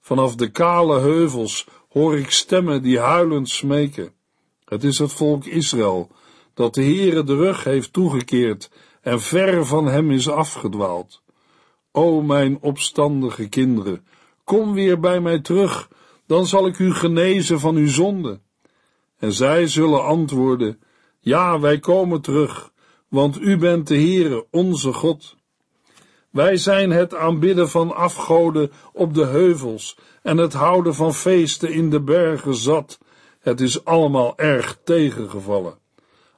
Vanaf 0.00 0.34
de 0.34 0.50
kale 0.50 0.98
heuvels 1.00 1.66
hoor 1.88 2.18
ik 2.18 2.30
stemmen 2.30 2.82
die 2.82 2.98
huilend 2.98 3.48
smeken. 3.48 4.12
Het 4.64 4.84
is 4.84 4.98
het 4.98 5.12
volk 5.12 5.44
Israël, 5.44 6.10
dat 6.54 6.74
de 6.74 6.82
Heere 6.82 7.24
de 7.24 7.36
rug 7.36 7.64
heeft 7.64 7.92
toegekeerd 7.92 8.70
en 9.00 9.20
ver 9.20 9.66
van 9.66 9.86
hem 9.86 10.10
is 10.10 10.28
afgedwaald. 10.28 11.24
O 11.96 12.22
mijn 12.22 12.58
opstandige 12.60 13.48
kinderen, 13.48 14.06
kom 14.44 14.72
weer 14.72 15.00
bij 15.00 15.20
mij 15.20 15.40
terug, 15.40 15.90
dan 16.26 16.46
zal 16.46 16.66
ik 16.66 16.78
u 16.78 16.94
genezen 16.94 17.60
van 17.60 17.76
uw 17.76 17.88
zonde. 17.88 18.40
En 19.18 19.32
zij 19.32 19.66
zullen 19.66 20.04
antwoorden, 20.04 20.80
ja, 21.20 21.60
wij 21.60 21.78
komen 21.78 22.20
terug, 22.20 22.72
want 23.08 23.40
u 23.40 23.56
bent 23.56 23.86
de 23.86 23.94
Heere, 23.94 24.46
onze 24.50 24.92
God. 24.92 25.36
Wij 26.30 26.56
zijn 26.56 26.90
het 26.90 27.14
aanbidden 27.14 27.68
van 27.68 27.94
afgoden 27.94 28.70
op 28.92 29.14
de 29.14 29.24
heuvels 29.24 29.98
en 30.22 30.36
het 30.36 30.52
houden 30.52 30.94
van 30.94 31.14
feesten 31.14 31.72
in 31.72 31.90
de 31.90 32.00
bergen 32.00 32.54
zat. 32.54 32.98
Het 33.40 33.60
is 33.60 33.84
allemaal 33.84 34.38
erg 34.38 34.78
tegengevallen. 34.84 35.78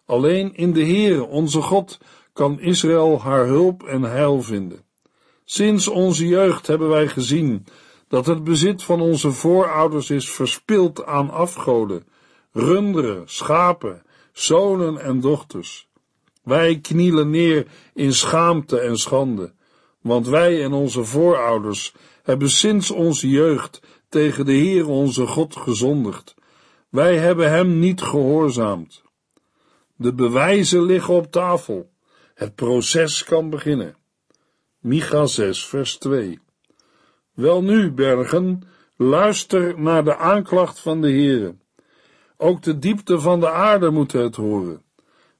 Alleen 0.06 0.54
in 0.54 0.72
de 0.72 0.84
Heere, 0.84 1.26
onze 1.26 1.62
God, 1.62 1.98
kan 2.32 2.60
Israël 2.60 3.20
haar 3.20 3.46
hulp 3.46 3.82
en 3.82 4.02
heil 4.02 4.42
vinden. 4.42 4.86
Sinds 5.50 5.88
onze 5.88 6.26
jeugd 6.26 6.66
hebben 6.66 6.88
wij 6.88 7.08
gezien 7.08 7.66
dat 8.08 8.26
het 8.26 8.44
bezit 8.44 8.82
van 8.82 9.00
onze 9.00 9.32
voorouders 9.32 10.10
is 10.10 10.30
verspild 10.30 11.04
aan 11.04 11.30
afgoden, 11.30 12.06
runderen, 12.52 13.22
schapen, 13.28 14.02
zonen 14.32 14.98
en 14.98 15.20
dochters. 15.20 15.88
Wij 16.42 16.78
knielen 16.78 17.30
neer 17.30 17.66
in 17.94 18.14
schaamte 18.14 18.78
en 18.78 18.96
schande, 18.96 19.52
want 20.00 20.26
wij 20.26 20.62
en 20.64 20.72
onze 20.72 21.04
voorouders 21.04 21.94
hebben 22.22 22.50
sinds 22.50 22.90
onze 22.90 23.28
jeugd 23.28 23.80
tegen 24.08 24.46
de 24.46 24.52
Heer 24.52 24.88
onze 24.88 25.26
God 25.26 25.56
gezondigd. 25.56 26.34
Wij 26.88 27.16
hebben 27.16 27.50
hem 27.50 27.78
niet 27.78 28.02
gehoorzaamd. 28.02 29.02
De 29.96 30.14
bewijzen 30.14 30.82
liggen 30.82 31.14
op 31.14 31.32
tafel. 31.32 31.90
Het 32.34 32.54
proces 32.54 33.24
kan 33.24 33.50
beginnen. 33.50 33.96
Micha 34.88 35.26
6, 35.26 35.66
vers 35.66 35.96
2. 35.96 36.38
Welnu, 37.34 37.90
bergen, 37.92 38.62
luister 38.96 39.80
naar 39.80 40.04
de 40.04 40.16
aanklacht 40.16 40.80
van 40.80 41.00
de 41.00 41.08
Heere. 41.10 41.54
Ook 42.36 42.62
de 42.62 42.78
diepte 42.78 43.20
van 43.20 43.40
de 43.40 43.50
aarde 43.50 43.90
moet 43.90 44.12
het 44.12 44.36
horen. 44.36 44.82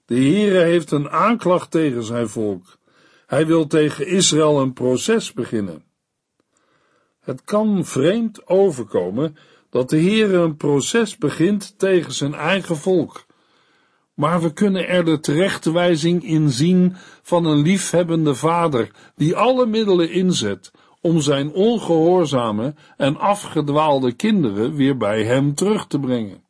De 0.05 0.15
Heere 0.15 0.59
heeft 0.59 0.91
een 0.91 1.09
aanklacht 1.11 1.71
tegen 1.71 2.03
zijn 2.03 2.29
volk. 2.29 2.79
Hij 3.27 3.47
wil 3.47 3.67
tegen 3.67 4.07
Israël 4.07 4.61
een 4.61 4.73
proces 4.73 5.33
beginnen. 5.33 5.85
Het 7.21 7.45
kan 7.45 7.85
vreemd 7.85 8.47
overkomen 8.47 9.37
dat 9.71 9.91
de 9.91 10.01
Heere 10.01 10.37
een 10.37 10.57
proces 10.57 11.17
begint 11.17 11.79
tegen 11.79 12.13
zijn 12.13 12.35
eigen 12.35 12.77
volk 12.77 13.27
maar 14.19 14.41
we 14.41 14.53
kunnen 14.53 14.89
er 14.89 15.05
de 15.05 15.21
terechtwijzing 15.21 16.25
in 16.25 16.51
zien 16.51 16.97
van 17.23 17.45
een 17.45 17.63
liefhebbende 17.63 18.35
vader 18.35 18.91
die 19.17 19.37
alle 19.37 19.67
middelen 19.67 20.11
inzet 20.11 20.71
om 21.01 21.21
zijn 21.21 21.53
ongehoorzame 21.53 22.75
en 22.97 23.17
afgedwaalde 23.17 24.13
kinderen 24.13 24.75
weer 24.75 24.97
bij 24.97 25.25
hem 25.25 25.55
terug 25.55 25.87
te 25.87 26.01
brengen. 26.01 26.45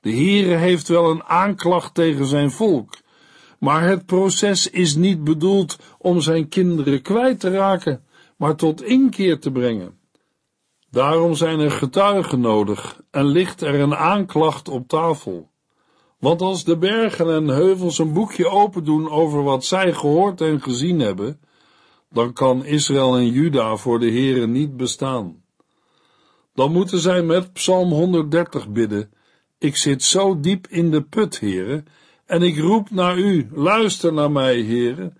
De 0.00 0.10
Heere 0.10 0.54
heeft 0.54 0.88
wel 0.88 1.10
een 1.10 1.24
aanklacht 1.24 1.94
tegen 1.94 2.26
zijn 2.26 2.50
volk, 2.50 2.98
maar 3.58 3.82
het 3.82 4.06
proces 4.06 4.70
is 4.70 4.94
niet 4.94 5.24
bedoeld 5.24 5.78
om 5.98 6.20
zijn 6.20 6.48
kinderen 6.48 7.02
kwijt 7.02 7.40
te 7.40 7.50
raken, 7.50 8.04
maar 8.36 8.56
tot 8.56 8.82
inkeer 8.82 9.38
te 9.38 9.50
brengen. 9.50 9.98
Daarom 10.90 11.34
zijn 11.34 11.60
er 11.60 11.70
getuigen 11.70 12.40
nodig 12.40 13.00
en 13.10 13.26
ligt 13.26 13.60
er 13.60 13.80
een 13.80 13.96
aanklacht 13.96 14.68
op 14.68 14.88
tafel. 14.88 15.50
Want 16.20 16.40
als 16.40 16.64
de 16.64 16.76
bergen 16.76 17.34
en 17.34 17.48
heuvels 17.48 17.98
een 17.98 18.12
boekje 18.12 18.48
open 18.48 18.84
doen 18.84 19.10
over 19.10 19.42
wat 19.42 19.64
zij 19.64 19.92
gehoord 19.92 20.40
en 20.40 20.62
gezien 20.62 21.00
hebben, 21.00 21.40
dan 22.10 22.32
kan 22.32 22.64
Israël 22.64 23.16
en 23.16 23.30
Juda 23.30 23.76
voor 23.76 24.00
de 24.00 24.10
Heere 24.10 24.46
niet 24.46 24.76
bestaan. 24.76 25.42
Dan 26.54 26.72
moeten 26.72 26.98
zij 26.98 27.22
met 27.22 27.52
Psalm 27.52 27.90
130 27.90 28.68
bidden, 28.68 29.10
ik 29.58 29.76
zit 29.76 30.02
zo 30.02 30.40
diep 30.40 30.66
in 30.66 30.90
de 30.90 31.02
put, 31.02 31.40
Heere, 31.40 31.82
en 32.26 32.42
ik 32.42 32.58
roep 32.58 32.90
naar 32.90 33.18
u, 33.18 33.48
luister 33.52 34.12
naar 34.12 34.30
mij, 34.30 34.62
Heere, 34.62 35.12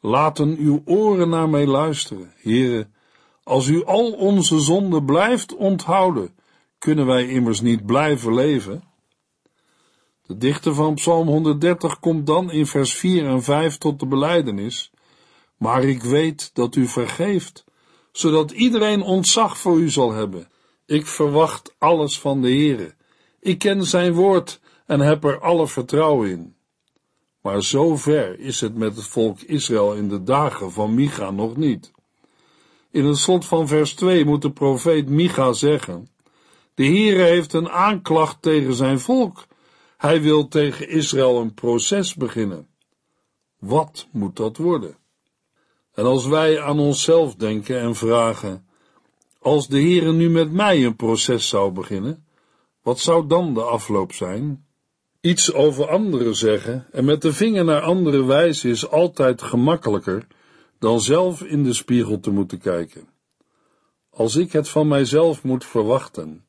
laten 0.00 0.56
uw 0.58 0.82
oren 0.84 1.28
naar 1.28 1.48
mij 1.48 1.66
luisteren, 1.66 2.32
Heere. 2.36 2.88
Als 3.42 3.66
u 3.66 3.84
al 3.84 4.12
onze 4.12 4.60
zonden 4.60 5.04
blijft 5.04 5.54
onthouden, 5.54 6.34
kunnen 6.78 7.06
wij 7.06 7.28
immers 7.28 7.60
niet 7.60 7.86
blijven 7.86 8.34
leven. 8.34 8.82
De 10.26 10.36
dichter 10.36 10.74
van 10.74 10.94
Psalm 10.94 11.28
130 11.28 12.00
komt 12.00 12.26
dan 12.26 12.50
in 12.50 12.66
vers 12.66 12.94
4 12.94 13.26
en 13.26 13.42
5 13.42 13.78
tot 13.78 14.00
de 14.00 14.06
beleidenis. 14.06 14.90
Maar 15.56 15.84
ik 15.84 16.02
weet 16.02 16.50
dat 16.54 16.76
u 16.76 16.86
vergeeft, 16.86 17.64
zodat 18.12 18.50
iedereen 18.50 19.02
ontzag 19.02 19.58
voor 19.58 19.78
u 19.78 19.90
zal 19.90 20.12
hebben. 20.12 20.48
Ik 20.86 21.06
verwacht 21.06 21.74
alles 21.78 22.20
van 22.20 22.42
de 22.42 22.48
Heere. 22.48 22.94
Ik 23.40 23.58
ken 23.58 23.84
zijn 23.84 24.12
woord 24.12 24.60
en 24.86 25.00
heb 25.00 25.24
er 25.24 25.40
alle 25.40 25.68
vertrouwen 25.68 26.30
in. 26.30 26.54
Maar 27.40 27.62
zo 27.62 27.96
ver 27.96 28.38
is 28.38 28.60
het 28.60 28.76
met 28.76 28.96
het 28.96 29.06
volk 29.06 29.40
Israël 29.40 29.94
in 29.94 30.08
de 30.08 30.22
dagen 30.22 30.72
van 30.72 30.94
Micha 30.94 31.30
nog 31.30 31.56
niet. 31.56 31.92
In 32.90 33.04
het 33.04 33.16
slot 33.16 33.44
van 33.44 33.68
vers 33.68 33.94
2 33.94 34.24
moet 34.24 34.42
de 34.42 34.52
profeet 34.52 35.08
Micha 35.08 35.52
zeggen: 35.52 36.08
De 36.74 36.84
Heere 36.84 37.22
heeft 37.22 37.52
een 37.52 37.68
aanklacht 37.68 38.42
tegen 38.42 38.74
zijn 38.74 39.00
volk 39.00 39.46
hij 40.06 40.22
wil 40.22 40.48
tegen 40.48 40.88
Israël 40.88 41.40
een 41.40 41.54
proces 41.54 42.14
beginnen. 42.14 42.68
Wat 43.58 44.06
moet 44.12 44.36
dat 44.36 44.56
worden? 44.56 44.96
En 45.94 46.04
als 46.04 46.26
wij 46.26 46.60
aan 46.60 46.78
onszelf 46.78 47.34
denken 47.34 47.80
en 47.80 47.94
vragen, 47.94 48.66
als 49.38 49.68
de 49.68 49.80
Heere 49.80 50.12
nu 50.12 50.30
met 50.30 50.52
mij 50.52 50.84
een 50.84 50.96
proces 50.96 51.48
zou 51.48 51.72
beginnen, 51.72 52.26
wat 52.82 52.98
zou 52.98 53.26
dan 53.26 53.54
de 53.54 53.62
afloop 53.62 54.12
zijn? 54.12 54.66
Iets 55.20 55.52
over 55.52 55.88
anderen 55.88 56.36
zeggen 56.36 56.86
en 56.92 57.04
met 57.04 57.22
de 57.22 57.32
vinger 57.32 57.64
naar 57.64 57.80
anderen 57.80 58.26
wijzen 58.26 58.70
is 58.70 58.88
altijd 58.88 59.42
gemakkelijker 59.42 60.26
dan 60.78 61.00
zelf 61.00 61.42
in 61.42 61.62
de 61.62 61.72
spiegel 61.72 62.20
te 62.20 62.30
moeten 62.30 62.58
kijken. 62.58 63.08
Als 64.10 64.36
ik 64.36 64.52
het 64.52 64.68
van 64.68 64.88
mijzelf 64.88 65.42
moet 65.42 65.64
verwachten, 65.64 66.45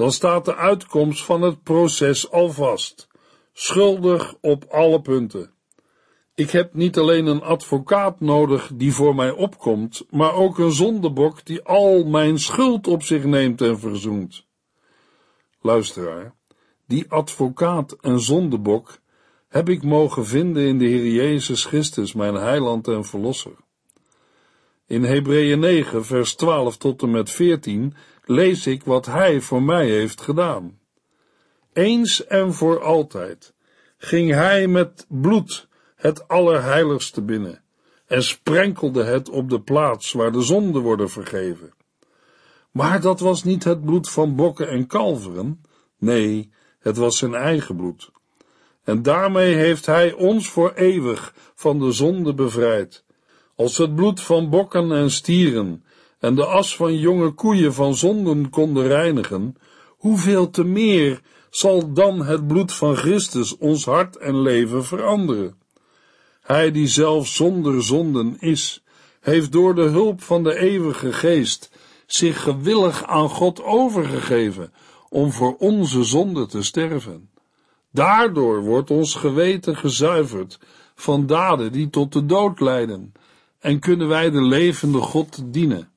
dan 0.00 0.12
staat 0.12 0.44
de 0.44 0.56
uitkomst 0.56 1.24
van 1.24 1.42
het 1.42 1.62
proces 1.62 2.30
al 2.30 2.50
vast, 2.50 3.08
schuldig 3.52 4.34
op 4.40 4.64
alle 4.64 5.00
punten. 5.00 5.50
Ik 6.34 6.50
heb 6.50 6.74
niet 6.74 6.98
alleen 6.98 7.26
een 7.26 7.42
advocaat 7.42 8.20
nodig 8.20 8.70
die 8.74 8.92
voor 8.92 9.14
mij 9.14 9.30
opkomt, 9.30 10.04
maar 10.10 10.34
ook 10.34 10.58
een 10.58 10.72
zondebok 10.72 11.44
die 11.44 11.62
al 11.62 12.04
mijn 12.04 12.38
schuld 12.38 12.86
op 12.86 13.02
zich 13.02 13.24
neemt 13.24 13.60
en 13.60 13.78
verzoent. 13.78 14.46
Luisteraar, 15.60 16.34
die 16.86 17.10
advocaat 17.10 17.92
en 17.92 18.20
zondebok 18.20 18.98
heb 19.48 19.68
ik 19.68 19.82
mogen 19.82 20.26
vinden 20.26 20.66
in 20.66 20.78
de 20.78 20.84
Heer 20.84 21.12
Jezus 21.12 21.64
Christus, 21.64 22.12
mijn 22.12 22.34
heiland 22.34 22.88
en 22.88 23.04
verlosser. 23.04 23.56
In 24.86 25.04
Hebreeën 25.04 25.58
9, 25.58 26.04
vers 26.04 26.34
12 26.34 26.76
tot 26.76 27.02
en 27.02 27.10
met 27.10 27.30
14 27.30 27.94
lees 28.30 28.66
ik 28.66 28.84
wat 28.84 29.06
Hij 29.06 29.40
voor 29.40 29.62
mij 29.62 29.88
heeft 29.88 30.20
gedaan. 30.20 30.78
Eens 31.72 32.26
en 32.26 32.54
voor 32.54 32.82
altijd 32.82 33.54
ging 33.98 34.30
Hij 34.30 34.66
met 34.66 35.06
bloed 35.08 35.68
het 35.96 36.28
Allerheiligste 36.28 37.22
binnen 37.22 37.62
en 38.06 38.22
sprenkelde 38.22 39.04
het 39.04 39.28
op 39.28 39.50
de 39.50 39.60
plaats 39.60 40.12
waar 40.12 40.32
de 40.32 40.42
zonden 40.42 40.82
worden 40.82 41.10
vergeven. 41.10 41.72
Maar 42.70 43.00
dat 43.00 43.20
was 43.20 43.44
niet 43.44 43.64
het 43.64 43.84
bloed 43.84 44.10
van 44.10 44.36
bokken 44.36 44.68
en 44.68 44.86
kalveren, 44.86 45.62
nee, 45.98 46.52
het 46.78 46.96
was 46.96 47.18
zijn 47.18 47.34
eigen 47.34 47.76
bloed. 47.76 48.10
En 48.84 49.02
daarmee 49.02 49.54
heeft 49.54 49.86
hij 49.86 50.12
ons 50.12 50.48
voor 50.48 50.72
eeuwig 50.72 51.34
van 51.54 51.78
de 51.78 51.92
zonde 51.92 52.34
bevrijd. 52.34 53.04
Als 53.54 53.76
het 53.76 53.94
bloed 53.94 54.20
van 54.20 54.50
bokken 54.50 54.92
en 54.92 55.10
stieren 55.10 55.84
en 56.20 56.34
de 56.34 56.44
as 56.44 56.76
van 56.76 56.98
jonge 56.98 57.30
koeien 57.30 57.74
van 57.74 57.94
zonden 57.94 58.50
konden 58.50 58.86
reinigen, 58.86 59.56
hoeveel 59.88 60.50
te 60.50 60.64
meer 60.64 61.20
zal 61.50 61.92
dan 61.92 62.24
het 62.24 62.46
bloed 62.46 62.72
van 62.72 62.96
Christus 62.96 63.56
ons 63.56 63.84
hart 63.84 64.16
en 64.16 64.42
leven 64.42 64.84
veranderen. 64.84 65.58
Hij 66.40 66.70
die 66.70 66.86
zelf 66.86 67.26
zonder 67.26 67.82
zonden 67.82 68.36
is, 68.38 68.82
heeft 69.20 69.52
door 69.52 69.74
de 69.74 69.82
hulp 69.82 70.22
van 70.22 70.42
de 70.42 70.58
eeuwige 70.58 71.12
geest 71.12 71.70
zich 72.06 72.42
gewillig 72.42 73.04
aan 73.04 73.28
God 73.28 73.62
overgegeven 73.62 74.72
om 75.08 75.32
voor 75.32 75.56
onze 75.56 76.04
zonde 76.04 76.46
te 76.46 76.62
sterven. 76.62 77.30
Daardoor 77.92 78.62
wordt 78.62 78.90
ons 78.90 79.14
geweten 79.14 79.76
gezuiverd 79.76 80.58
van 80.94 81.26
daden 81.26 81.72
die 81.72 81.90
tot 81.90 82.12
de 82.12 82.26
dood 82.26 82.60
leiden 82.60 83.12
en 83.58 83.78
kunnen 83.78 84.08
wij 84.08 84.30
de 84.30 84.42
levende 84.42 84.98
God 84.98 85.52
dienen. 85.52 85.89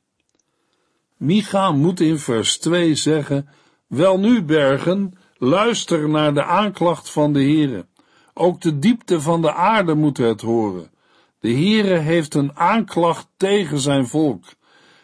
Micha 1.24 1.72
moet 1.72 2.00
in 2.00 2.20
vers 2.20 2.58
2 2.58 2.96
zeggen, 2.96 3.50
wel 3.88 4.20
nu 4.20 4.44
bergen, 4.44 5.14
luister 5.38 6.10
naar 6.10 6.34
de 6.34 6.44
aanklacht 6.44 7.10
van 7.10 7.34
de 7.34 7.40
Heere. 7.40 7.86
Ook 8.34 8.62
de 8.62 8.80
diepte 8.80 9.22
van 9.22 9.42
de 9.42 9.54
aarde 9.54 9.94
moet 9.94 10.18
het 10.18 10.42
horen. 10.42 10.92
De 11.40 11.52
Heere 11.52 11.98
heeft 11.98 12.34
een 12.34 12.58
aanklacht 12.58 13.28
tegen 13.38 13.80
zijn 13.80 14.08
volk. 14.08 14.44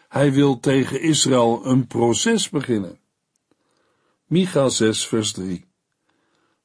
Hij 0.08 0.32
wil 0.32 0.60
tegen 0.60 1.00
Israël 1.00 1.66
een 1.66 1.86
proces 1.86 2.48
beginnen. 2.48 2.98
Micha 4.26 4.68
6 4.68 5.06
vers 5.06 5.32
3 5.32 5.66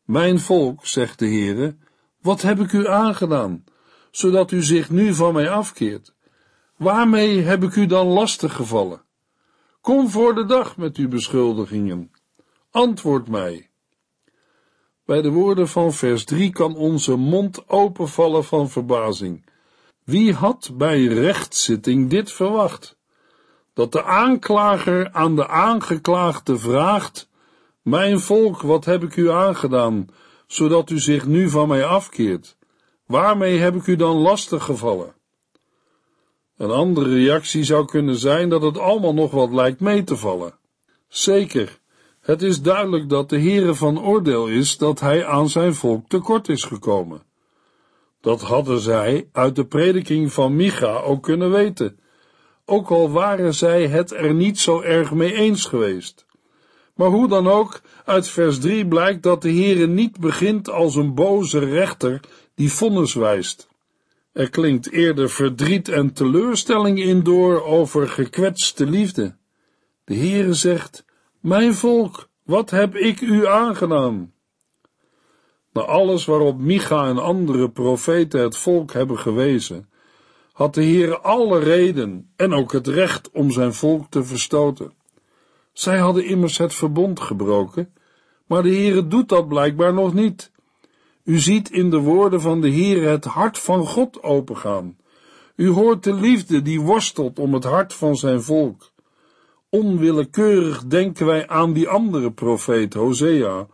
Mijn 0.03 0.39
volk, 0.39 0.85
zegt 0.85 1.19
de 1.19 1.27
Heere, 1.27 1.75
wat 2.21 2.41
heb 2.41 2.59
ik 2.59 2.71
u 2.71 2.87
aangedaan, 2.87 3.63
zodat 4.11 4.51
u 4.51 4.63
zich 4.63 4.89
nu 4.89 5.13
van 5.13 5.33
mij 5.33 5.49
afkeert? 5.49 6.13
Waarmee 6.77 7.41
heb 7.41 7.63
ik 7.63 7.75
u 7.75 7.85
dan 7.85 8.07
lastig 8.07 8.53
gevallen? 8.53 9.04
Kom 9.85 10.09
voor 10.09 10.35
de 10.35 10.45
dag 10.45 10.77
met 10.77 10.97
uw 10.97 11.07
beschuldigingen. 11.07 12.11
Antwoord 12.71 13.27
mij. 13.27 13.69
Bij 15.05 15.21
de 15.21 15.29
woorden 15.29 15.67
van 15.67 15.93
vers 15.93 16.25
3 16.25 16.51
kan 16.51 16.75
onze 16.75 17.15
mond 17.15 17.69
openvallen 17.69 18.43
van 18.43 18.69
verbazing. 18.69 19.45
Wie 20.03 20.33
had 20.33 20.71
bij 20.73 21.05
rechtszitting 21.05 22.09
dit 22.09 22.31
verwacht? 22.31 22.97
Dat 23.73 23.91
de 23.91 24.03
aanklager 24.03 25.11
aan 25.11 25.35
de 25.35 25.47
aangeklaagde 25.47 26.57
vraagt: 26.57 27.29
Mijn 27.81 28.19
volk, 28.19 28.61
wat 28.61 28.85
heb 28.85 29.03
ik 29.03 29.15
u 29.15 29.29
aangedaan, 29.29 30.07
zodat 30.47 30.89
u 30.89 30.99
zich 30.99 31.25
nu 31.25 31.49
van 31.49 31.67
mij 31.67 31.85
afkeert? 31.85 32.57
Waarmee 33.05 33.59
heb 33.59 33.75
ik 33.75 33.87
u 33.87 33.95
dan 33.95 34.15
lastig 34.15 34.63
gevallen? 34.63 35.14
Een 36.57 36.71
andere 36.71 37.13
reactie 37.13 37.63
zou 37.63 37.85
kunnen 37.85 38.15
zijn 38.15 38.49
dat 38.49 38.61
het 38.61 38.77
allemaal 38.77 39.13
nog 39.13 39.31
wat 39.31 39.51
lijkt 39.51 39.79
mee 39.79 40.03
te 40.03 40.17
vallen. 40.17 40.53
Zeker, 41.07 41.79
het 42.21 42.41
is 42.41 42.61
duidelijk 42.61 43.09
dat 43.09 43.29
de 43.29 43.39
Heere 43.39 43.75
van 43.75 43.99
oordeel 43.99 44.47
is 44.47 44.77
dat 44.77 44.99
hij 44.99 45.25
aan 45.25 45.49
zijn 45.49 45.75
volk 45.75 46.07
tekort 46.07 46.49
is 46.49 46.63
gekomen. 46.63 47.23
Dat 48.21 48.41
hadden 48.41 48.79
zij 48.79 49.29
uit 49.31 49.55
de 49.55 49.65
prediking 49.65 50.33
van 50.33 50.55
Micha 50.55 50.99
ook 50.99 51.23
kunnen 51.23 51.51
weten, 51.51 51.99
ook 52.65 52.89
al 52.89 53.11
waren 53.11 53.53
zij 53.53 53.87
het 53.87 54.11
er 54.11 54.33
niet 54.33 54.59
zo 54.59 54.81
erg 54.81 55.11
mee 55.11 55.33
eens 55.33 55.65
geweest. 55.65 56.25
Maar 56.95 57.09
hoe 57.09 57.27
dan 57.27 57.47
ook, 57.47 57.81
uit 58.05 58.27
vers 58.27 58.59
3 58.59 58.87
blijkt 58.87 59.23
dat 59.23 59.41
de 59.41 59.51
Heere 59.51 59.87
niet 59.87 60.19
begint 60.19 60.69
als 60.69 60.95
een 60.95 61.13
boze 61.13 61.59
rechter 61.59 62.19
die 62.55 62.71
vonnis 62.71 63.13
wijst. 63.13 63.67
Er 64.35 64.49
klinkt 64.49 64.91
eerder 64.91 65.29
verdriet 65.29 65.87
en 65.87 66.13
teleurstelling 66.13 66.99
in 66.99 67.23
door 67.23 67.63
over 67.63 68.09
gekwetste 68.09 68.85
liefde. 68.85 69.35
De 70.03 70.15
Heere 70.15 70.53
zegt, 70.53 71.05
mijn 71.39 71.73
volk, 71.73 72.29
wat 72.43 72.69
heb 72.69 72.95
ik 72.95 73.21
u 73.21 73.47
aangedaan? 73.47 74.33
Na 75.71 75.81
alles 75.81 76.25
waarop 76.25 76.59
Micha 76.59 77.07
en 77.07 77.17
andere 77.17 77.69
profeten 77.69 78.41
het 78.41 78.57
volk 78.57 78.91
hebben 78.91 79.19
gewezen, 79.19 79.89
had 80.51 80.73
de 80.73 80.83
Heer 80.83 81.19
alle 81.19 81.59
reden 81.59 82.31
en 82.35 82.53
ook 82.53 82.71
het 82.71 82.87
recht 82.87 83.31
om 83.31 83.51
zijn 83.51 83.73
volk 83.73 84.05
te 84.09 84.23
verstoten. 84.23 84.93
Zij 85.73 85.97
hadden 85.97 86.25
immers 86.25 86.57
het 86.57 86.73
verbond 86.73 87.19
gebroken, 87.19 87.93
maar 88.45 88.63
de 88.63 88.69
Heere 88.69 89.07
doet 89.07 89.29
dat 89.29 89.47
blijkbaar 89.47 89.93
nog 89.93 90.13
niet. 90.13 90.51
U 91.25 91.39
ziet 91.39 91.71
in 91.71 91.89
de 91.89 91.97
woorden 91.97 92.41
van 92.41 92.61
de 92.61 92.69
Heer 92.69 93.09
het 93.09 93.25
hart 93.25 93.59
van 93.59 93.87
God 93.87 94.23
opengaan. 94.23 94.97
U 95.55 95.69
hoort 95.69 96.03
de 96.03 96.13
liefde 96.13 96.61
die 96.61 96.81
worstelt 96.81 97.39
om 97.39 97.53
het 97.53 97.63
hart 97.63 97.93
van 97.93 98.15
zijn 98.15 98.41
volk. 98.41 98.91
Onwillekeurig 99.69 100.85
denken 100.85 101.25
wij 101.25 101.47
aan 101.47 101.73
die 101.73 101.87
andere 101.87 102.31
profeet, 102.31 102.93
Hosea, 102.93 103.67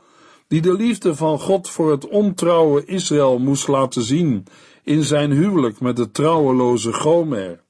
die 0.48 0.62
de 0.62 0.74
liefde 0.74 1.16
van 1.16 1.40
God 1.40 1.70
voor 1.70 1.92
het 1.92 2.08
ontrouwe 2.08 2.86
Israël 2.86 3.40
moest 3.40 3.68
laten 3.68 4.02
zien 4.02 4.46
in 4.84 5.04
zijn 5.04 5.32
huwelijk 5.32 5.80
met 5.80 5.96
de 5.96 6.12
trouweloze 6.12 6.94
Gomer. 6.94 7.64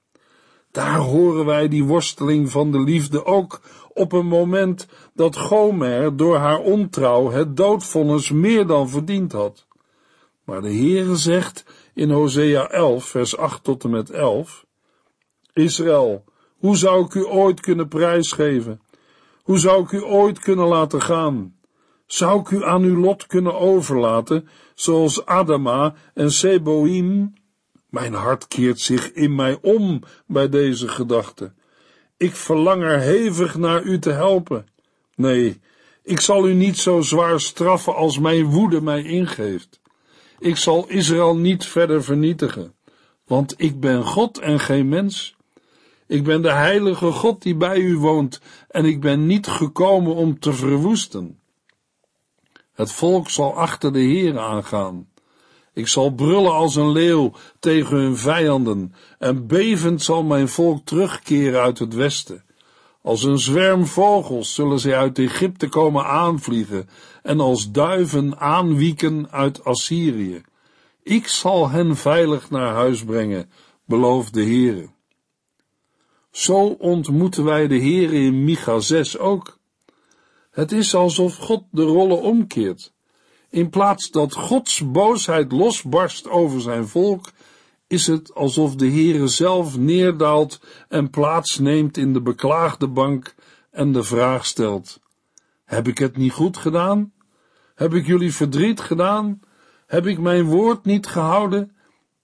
Daar 0.71 0.97
horen 0.97 1.45
wij 1.45 1.67
die 1.67 1.83
worsteling 1.83 2.51
van 2.51 2.71
de 2.71 2.79
liefde 2.79 3.25
ook 3.25 3.61
op 3.93 4.11
een 4.11 4.27
moment 4.27 4.87
dat 5.13 5.37
Gomer 5.37 6.17
door 6.17 6.37
haar 6.37 6.59
ontrouw 6.59 7.31
het 7.31 7.57
doodvonnis 7.57 8.31
meer 8.31 8.67
dan 8.67 8.89
verdiend 8.89 9.31
had. 9.31 9.69
Maar 10.51 10.61
de 10.61 10.73
Heere 10.73 11.15
zegt 11.15 11.65
in 11.93 12.09
Hosea 12.09 12.69
11, 12.69 13.05
vers 13.05 13.37
8 13.37 13.63
tot 13.63 13.83
en 13.83 13.89
met 13.89 14.09
11, 14.09 14.65
Israël, 15.53 16.23
hoe 16.57 16.77
zou 16.77 17.05
ik 17.05 17.13
u 17.13 17.25
ooit 17.25 17.59
kunnen 17.59 17.87
prijsgeven? 17.87 18.81
Hoe 19.41 19.57
zou 19.57 19.83
ik 19.83 19.91
u 19.91 20.03
ooit 20.03 20.39
kunnen 20.39 20.67
laten 20.67 21.01
gaan? 21.01 21.55
Zou 22.05 22.39
ik 22.39 22.49
u 22.49 22.63
aan 22.63 22.83
uw 22.83 22.99
lot 22.99 23.27
kunnen 23.27 23.59
overlaten, 23.59 24.49
zoals 24.75 25.25
Adama 25.25 25.95
en 26.13 26.31
Seboim? 26.31 27.33
Mijn 27.89 28.13
hart 28.13 28.47
keert 28.47 28.79
zich 28.79 29.11
in 29.11 29.35
mij 29.35 29.57
om 29.61 30.03
bij 30.27 30.49
deze 30.49 30.87
gedachte. 30.87 31.53
Ik 32.17 32.35
verlang 32.35 32.83
er 32.83 32.99
hevig 32.99 33.57
naar 33.57 33.83
u 33.83 33.99
te 33.99 34.11
helpen. 34.11 34.67
Nee, 35.15 35.61
ik 36.03 36.19
zal 36.19 36.47
u 36.47 36.53
niet 36.53 36.77
zo 36.77 37.01
zwaar 37.01 37.39
straffen 37.39 37.95
als 37.95 38.19
mijn 38.19 38.45
woede 38.45 38.81
mij 38.81 39.03
ingeeft. 39.03 39.80
Ik 40.41 40.57
zal 40.57 40.89
Israël 40.89 41.35
niet 41.35 41.65
verder 41.65 42.03
vernietigen, 42.03 42.73
want 43.25 43.53
ik 43.57 43.79
ben 43.79 44.05
God 44.05 44.37
en 44.39 44.59
geen 44.59 44.89
mens. 44.89 45.35
Ik 46.07 46.23
ben 46.23 46.41
de 46.41 46.51
heilige 46.51 47.11
God 47.11 47.41
die 47.41 47.55
bij 47.55 47.77
u 47.77 47.97
woont 47.97 48.41
en 48.67 48.85
ik 48.85 48.99
ben 48.99 49.25
niet 49.25 49.47
gekomen 49.47 50.15
om 50.15 50.39
te 50.39 50.53
verwoesten. 50.53 51.39
Het 52.73 52.91
volk 52.91 53.29
zal 53.29 53.57
achter 53.57 53.93
de 53.93 53.99
Heer 53.99 54.39
aangaan. 54.39 55.07
Ik 55.73 55.87
zal 55.87 56.09
brullen 56.09 56.53
als 56.53 56.75
een 56.75 56.91
leeuw 56.91 57.31
tegen 57.59 57.97
hun 57.97 58.17
vijanden 58.17 58.93
en 59.19 59.47
bevend 59.47 60.01
zal 60.01 60.23
mijn 60.23 60.47
volk 60.47 60.85
terugkeren 60.85 61.61
uit 61.61 61.79
het 61.79 61.93
westen. 61.93 62.43
Als 63.01 63.23
een 63.23 63.39
zwerm 63.39 63.85
vogels 63.85 64.53
zullen 64.53 64.79
zij 64.79 64.97
uit 64.97 65.19
Egypte 65.19 65.69
komen 65.69 66.05
aanvliegen 66.05 66.89
en 67.23 67.39
als 67.39 67.71
duiven 67.71 68.39
aanwieken 68.39 69.31
uit 69.31 69.63
Assyrië. 69.63 70.41
Ik 71.03 71.27
zal 71.27 71.69
hen 71.69 71.95
veilig 71.95 72.49
naar 72.49 72.73
huis 72.73 73.03
brengen, 73.03 73.51
belooft 73.85 74.33
de 74.33 74.43
Heere. 74.43 74.89
Zo 76.31 76.65
ontmoeten 76.67 77.43
wij 77.43 77.67
de 77.67 77.79
Heere 77.79 78.15
in 78.15 78.43
Micha 78.43 78.79
6 78.79 79.17
ook. 79.17 79.59
Het 80.51 80.71
is 80.71 80.95
alsof 80.95 81.35
God 81.35 81.63
de 81.71 81.83
rollen 81.83 82.21
omkeert. 82.21 82.93
In 83.49 83.69
plaats 83.69 84.11
dat 84.11 84.33
Gods 84.33 84.91
boosheid 84.91 85.51
losbarst 85.51 86.29
over 86.29 86.61
zijn 86.61 86.87
volk, 86.87 87.31
is 87.91 88.07
het 88.07 88.35
alsof 88.35 88.75
de 88.75 88.89
Heere 88.89 89.27
zelf 89.27 89.77
neerdaalt 89.77 90.59
en 90.87 91.09
plaatsneemt 91.09 91.97
in 91.97 92.13
de 92.13 92.21
beklaagde 92.21 92.87
bank 92.87 93.35
en 93.71 93.91
de 93.91 94.03
vraag 94.03 94.45
stelt: 94.45 94.99
Heb 95.65 95.87
ik 95.87 95.97
het 95.97 96.17
niet 96.17 96.31
goed 96.31 96.57
gedaan? 96.57 97.13
Heb 97.75 97.93
ik 97.93 98.05
jullie 98.05 98.33
verdriet 98.33 98.79
gedaan? 98.79 99.39
Heb 99.85 100.05
ik 100.05 100.19
mijn 100.19 100.43
woord 100.43 100.85
niet 100.85 101.07
gehouden? 101.07 101.75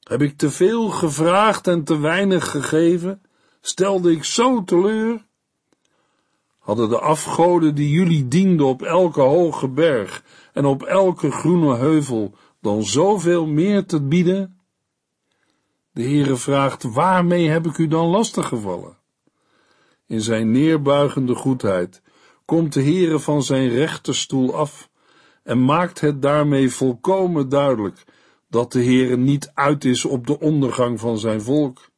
Heb 0.04 0.22
ik 0.22 0.38
te 0.38 0.50
veel 0.50 0.90
gevraagd 0.90 1.68
en 1.68 1.84
te 1.84 2.00
weinig 2.00 2.52
gegeven? 2.52 3.22
Stelde 3.62 4.12
ik 4.12 4.24
zo 4.24 4.64
teleur? 4.64 5.26
Hadden 6.60 6.90
de 6.90 7.00
afgoden 7.00 7.76
die 7.76 7.90
jullie 7.90 8.28
dienden 8.28 8.66
op 8.66 8.82
elke 8.82 9.22
hoge 9.22 9.68
berg 9.68 10.24
en 10.54 10.66
op 10.66 10.84
elke 10.84 11.32
groene 11.32 11.76
heuvel 11.76 12.36
dan 12.62 12.84
zoveel 12.84 13.46
meer 13.46 13.86
te 13.86 14.02
bieden? 14.02 14.57
De 15.98 16.04
Heere 16.04 16.36
vraagt, 16.36 16.84
waarmee 16.84 17.50
heb 17.50 17.66
ik 17.66 17.78
u 17.78 17.88
dan 17.88 18.06
lastiggevallen? 18.08 18.98
In 20.08 20.22
zijn 20.22 20.52
neerbuigende 20.52 21.36
goedheid 21.36 22.02
komt 22.46 22.74
de 22.74 22.82
Heere 22.82 23.20
van 23.20 23.44
zijn 23.44 23.70
rechterstoel 23.70 24.56
af 24.56 24.90
en 25.44 25.66
maakt 25.66 26.00
het 26.00 26.22
daarmee 26.22 26.72
volkomen 26.72 27.50
duidelijk 27.50 28.04
dat 28.50 28.72
de 28.72 28.84
Heere 28.84 29.18
niet 29.18 29.52
uit 29.54 29.86
is 29.86 30.06
op 30.06 30.28
de 30.28 30.40
ondergang 30.40 31.00
van 31.00 31.18
zijn 31.18 31.42
volk. 31.42 31.90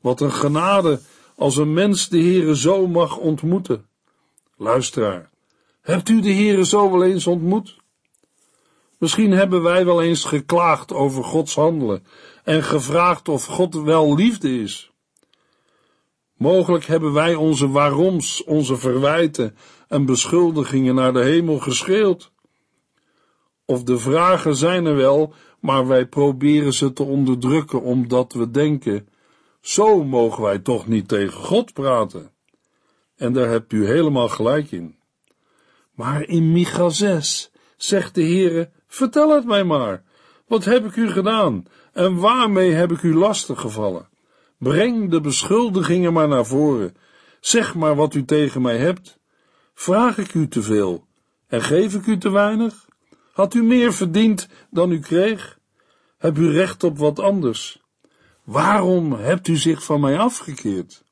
Wat 0.00 0.20
een 0.20 0.32
genade 0.32 1.00
als 1.34 1.56
een 1.56 1.72
mens 1.72 2.08
de 2.08 2.18
Heere 2.18 2.56
zo 2.56 2.86
mag 2.86 3.16
ontmoeten. 3.16 3.86
Luisteraar, 4.56 5.30
hebt 5.80 6.08
u 6.08 6.20
de 6.20 6.32
Heere 6.32 6.66
zo 6.66 6.90
wel 6.90 7.04
eens 7.04 7.26
ontmoet? 7.26 7.76
Misschien 8.98 9.32
hebben 9.32 9.62
wij 9.62 9.84
wel 9.84 10.02
eens 10.02 10.24
geklaagd 10.24 10.92
over 10.92 11.24
Gods 11.24 11.54
handelen 11.54 12.06
en 12.46 12.62
gevraagd 12.62 13.28
of 13.28 13.44
God 13.44 13.74
wel 13.74 14.14
liefde 14.14 14.60
is. 14.60 14.90
Mogelijk 16.36 16.84
hebben 16.84 17.12
wij 17.12 17.34
onze 17.34 17.68
waaroms, 17.68 18.44
onze 18.44 18.76
verwijten 18.76 19.56
en 19.88 20.04
beschuldigingen 20.04 20.94
naar 20.94 21.12
de 21.12 21.22
hemel 21.22 21.58
geschreeuwd. 21.58 22.32
Of 23.64 23.82
de 23.82 23.98
vragen 23.98 24.56
zijn 24.56 24.86
er 24.86 24.96
wel, 24.96 25.34
maar 25.60 25.86
wij 25.86 26.06
proberen 26.06 26.72
ze 26.72 26.92
te 26.92 27.02
onderdrukken 27.02 27.82
omdat 27.82 28.32
we 28.32 28.50
denken, 28.50 29.08
zo 29.60 30.04
mogen 30.04 30.42
wij 30.42 30.58
toch 30.58 30.86
niet 30.86 31.08
tegen 31.08 31.40
God 31.40 31.72
praten. 31.72 32.30
En 33.16 33.32
daar 33.32 33.48
hebt 33.48 33.72
u 33.72 33.86
helemaal 33.86 34.28
gelijk 34.28 34.70
in. 34.70 34.96
Maar 35.94 36.22
in 36.22 36.52
Micha 36.52 36.88
6 36.88 37.50
zegt 37.76 38.14
de 38.14 38.22
Heere, 38.22 38.70
vertel 38.86 39.34
het 39.34 39.44
mij 39.44 39.64
maar. 39.64 40.04
Wat 40.46 40.64
heb 40.64 40.84
ik 40.84 40.96
u 40.96 41.10
gedaan 41.10 41.66
en 41.92 42.16
waarmee 42.16 42.72
heb 42.72 42.92
ik 42.92 43.02
u 43.02 43.14
lastig 43.14 43.60
gevallen? 43.60 44.08
Breng 44.58 45.10
de 45.10 45.20
beschuldigingen 45.20 46.12
maar 46.12 46.28
naar 46.28 46.46
voren. 46.46 46.96
Zeg 47.40 47.74
maar 47.74 47.96
wat 47.96 48.14
u 48.14 48.24
tegen 48.24 48.62
mij 48.62 48.78
hebt. 48.78 49.18
Vraag 49.74 50.18
ik 50.18 50.34
u 50.34 50.48
te 50.48 50.62
veel 50.62 51.06
en 51.46 51.62
geef 51.62 51.94
ik 51.94 52.06
u 52.06 52.18
te 52.18 52.30
weinig? 52.30 52.86
Had 53.32 53.54
u 53.54 53.62
meer 53.62 53.92
verdiend 53.92 54.48
dan 54.70 54.90
u 54.90 55.00
kreeg? 55.00 55.58
Heb 56.18 56.38
u 56.38 56.50
recht 56.50 56.84
op 56.84 56.98
wat 56.98 57.18
anders? 57.18 57.82
Waarom 58.44 59.12
hebt 59.12 59.48
u 59.48 59.56
zich 59.56 59.84
van 59.84 60.00
mij 60.00 60.18
afgekeerd? 60.18 61.04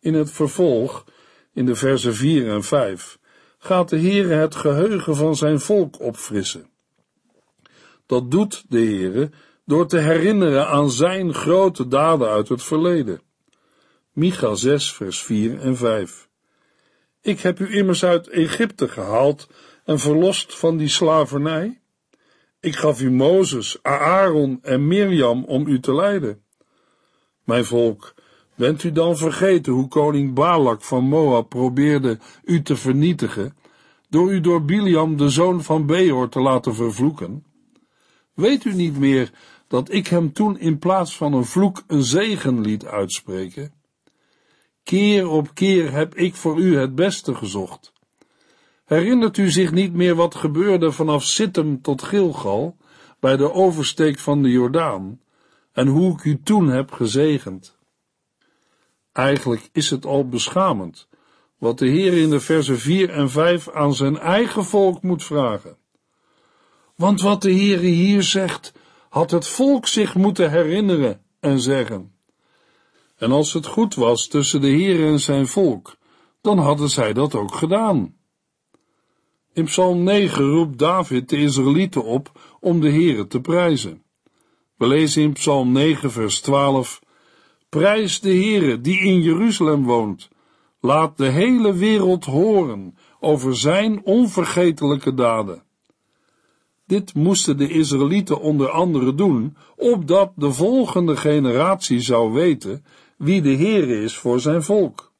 In 0.00 0.14
het 0.14 0.30
vervolg, 0.30 1.04
in 1.52 1.66
de 1.66 1.74
versen 1.74 2.14
4 2.14 2.48
en 2.48 2.64
5, 2.64 3.18
gaat 3.58 3.88
de 3.88 3.98
Heere 3.98 4.34
het 4.34 4.54
geheugen 4.54 5.16
van 5.16 5.36
zijn 5.36 5.60
volk 5.60 6.00
opfrissen. 6.00 6.70
Dat 8.08 8.30
doet 8.30 8.64
de 8.68 8.78
Heere 8.78 9.30
door 9.64 9.86
te 9.86 9.98
herinneren 9.98 10.68
aan 10.68 10.90
zijn 10.90 11.34
grote 11.34 11.88
daden 11.88 12.28
uit 12.28 12.48
het 12.48 12.62
verleden. 12.62 13.20
Micha 14.12 14.54
6, 14.54 14.92
vers 14.92 15.22
4 15.22 15.60
en 15.60 15.76
5. 15.76 16.28
Ik 17.20 17.40
heb 17.40 17.58
u 17.58 17.76
immers 17.76 18.04
uit 18.04 18.28
Egypte 18.28 18.88
gehaald 18.88 19.48
en 19.84 19.98
verlost 19.98 20.58
van 20.58 20.76
die 20.76 20.88
slavernij. 20.88 21.80
Ik 22.60 22.76
gaf 22.76 23.00
u 23.00 23.10
Mozes, 23.10 23.78
Aaron 23.82 24.58
en 24.62 24.86
Mirjam 24.86 25.44
om 25.44 25.66
u 25.66 25.80
te 25.80 25.94
leiden. 25.94 26.42
Mijn 27.44 27.64
volk, 27.64 28.14
bent 28.54 28.82
u 28.82 28.92
dan 28.92 29.16
vergeten 29.16 29.72
hoe 29.72 29.88
koning 29.88 30.34
Balak 30.34 30.82
van 30.82 31.04
Moab 31.04 31.48
probeerde 31.48 32.18
u 32.44 32.62
te 32.62 32.76
vernietigen, 32.76 33.56
door 34.08 34.32
u 34.32 34.40
door 34.40 34.64
Biliam, 34.64 35.16
de 35.16 35.28
zoon 35.28 35.62
van 35.62 35.86
Beor, 35.86 36.28
te 36.28 36.40
laten 36.40 36.74
vervloeken? 36.74 37.44
Weet 38.38 38.64
u 38.64 38.74
niet 38.74 38.98
meer 38.98 39.30
dat 39.66 39.92
ik 39.92 40.06
hem 40.06 40.32
toen 40.32 40.58
in 40.58 40.78
plaats 40.78 41.16
van 41.16 41.32
een 41.32 41.44
vloek 41.44 41.82
een 41.86 42.02
zegen 42.02 42.60
liet 42.60 42.84
uitspreken? 42.84 43.72
Keer 44.82 45.28
op 45.28 45.54
keer 45.54 45.92
heb 45.92 46.14
ik 46.14 46.34
voor 46.34 46.58
u 46.58 46.76
het 46.76 46.94
beste 46.94 47.34
gezocht. 47.34 47.92
Herinnert 48.84 49.36
u 49.36 49.50
zich 49.50 49.72
niet 49.72 49.92
meer 49.92 50.14
wat 50.14 50.34
gebeurde 50.34 50.92
vanaf 50.92 51.24
Sittem 51.24 51.82
tot 51.82 52.02
Gilgal, 52.02 52.76
bij 53.20 53.36
de 53.36 53.52
oversteek 53.52 54.18
van 54.18 54.42
de 54.42 54.50
Jordaan, 54.50 55.20
en 55.72 55.86
hoe 55.86 56.12
ik 56.12 56.24
u 56.24 56.40
toen 56.42 56.68
heb 56.68 56.92
gezegend? 56.92 57.78
Eigenlijk 59.12 59.68
is 59.72 59.90
het 59.90 60.06
al 60.06 60.28
beschamend, 60.28 61.08
wat 61.56 61.78
de 61.78 61.88
Heer 61.88 62.12
in 62.12 62.30
de 62.30 62.40
versen 62.40 62.78
4 62.78 63.10
en 63.10 63.30
5 63.30 63.68
aan 63.70 63.94
zijn 63.94 64.18
eigen 64.18 64.64
volk 64.64 65.02
moet 65.02 65.24
vragen. 65.24 65.76
Want 66.98 67.20
wat 67.20 67.42
de 67.42 67.50
Heer 67.50 67.78
hier 67.78 68.22
zegt, 68.22 68.72
had 69.08 69.30
het 69.30 69.46
volk 69.46 69.86
zich 69.86 70.14
moeten 70.14 70.50
herinneren 70.50 71.20
en 71.40 71.60
zeggen. 71.60 72.12
En 73.16 73.32
als 73.32 73.52
het 73.52 73.66
goed 73.66 73.94
was 73.94 74.28
tussen 74.28 74.60
de 74.60 74.68
Heer 74.68 75.06
en 75.06 75.20
zijn 75.20 75.46
volk, 75.46 75.96
dan 76.40 76.58
hadden 76.58 76.90
zij 76.90 77.12
dat 77.12 77.34
ook 77.34 77.54
gedaan. 77.54 78.14
In 79.52 79.64
Psalm 79.64 80.02
9 80.02 80.50
roept 80.50 80.78
David 80.78 81.28
de 81.28 81.36
Israëlieten 81.36 82.04
op 82.04 82.40
om 82.60 82.80
de 82.80 82.90
Heere 82.90 83.26
te 83.26 83.40
prijzen. 83.40 84.02
We 84.76 84.86
lezen 84.86 85.22
in 85.22 85.32
Psalm 85.32 85.72
9 85.72 86.10
vers 86.10 86.40
12 86.40 87.00
Prijs 87.68 88.20
de 88.20 88.32
Heere 88.32 88.80
die 88.80 89.00
in 89.00 89.22
Jeruzalem 89.22 89.84
woont. 89.84 90.28
Laat 90.80 91.16
de 91.16 91.28
hele 91.28 91.74
wereld 91.74 92.24
horen 92.24 92.98
over 93.20 93.56
zijn 93.56 94.04
onvergetelijke 94.04 95.14
daden. 95.14 95.66
Dit 96.88 97.14
moesten 97.14 97.56
de 97.56 97.68
Israëlieten 97.68 98.40
onder 98.40 98.70
andere 98.70 99.14
doen, 99.14 99.56
opdat 99.76 100.32
de 100.36 100.52
volgende 100.52 101.16
generatie 101.16 102.00
zou 102.00 102.32
weten 102.32 102.84
wie 103.16 103.42
de 103.42 103.56
Heere 103.56 104.02
is 104.02 104.16
voor 104.16 104.40
zijn 104.40 104.62
volk. 104.62 105.12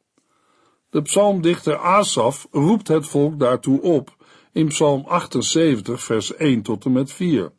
De 0.91 1.03
psalmdichter 1.03 1.79
Asaf 1.79 2.47
roept 2.51 2.89
het 2.89 3.07
volk 3.07 3.39
daartoe 3.39 3.81
op 3.83 4.17
in 4.53 4.67
Psalm 4.67 5.05
78, 5.07 6.03
vers 6.03 6.35
1 6.35 6.63
tot 6.63 6.85
en 6.85 6.93
met 6.93 7.13
4, 7.13 7.53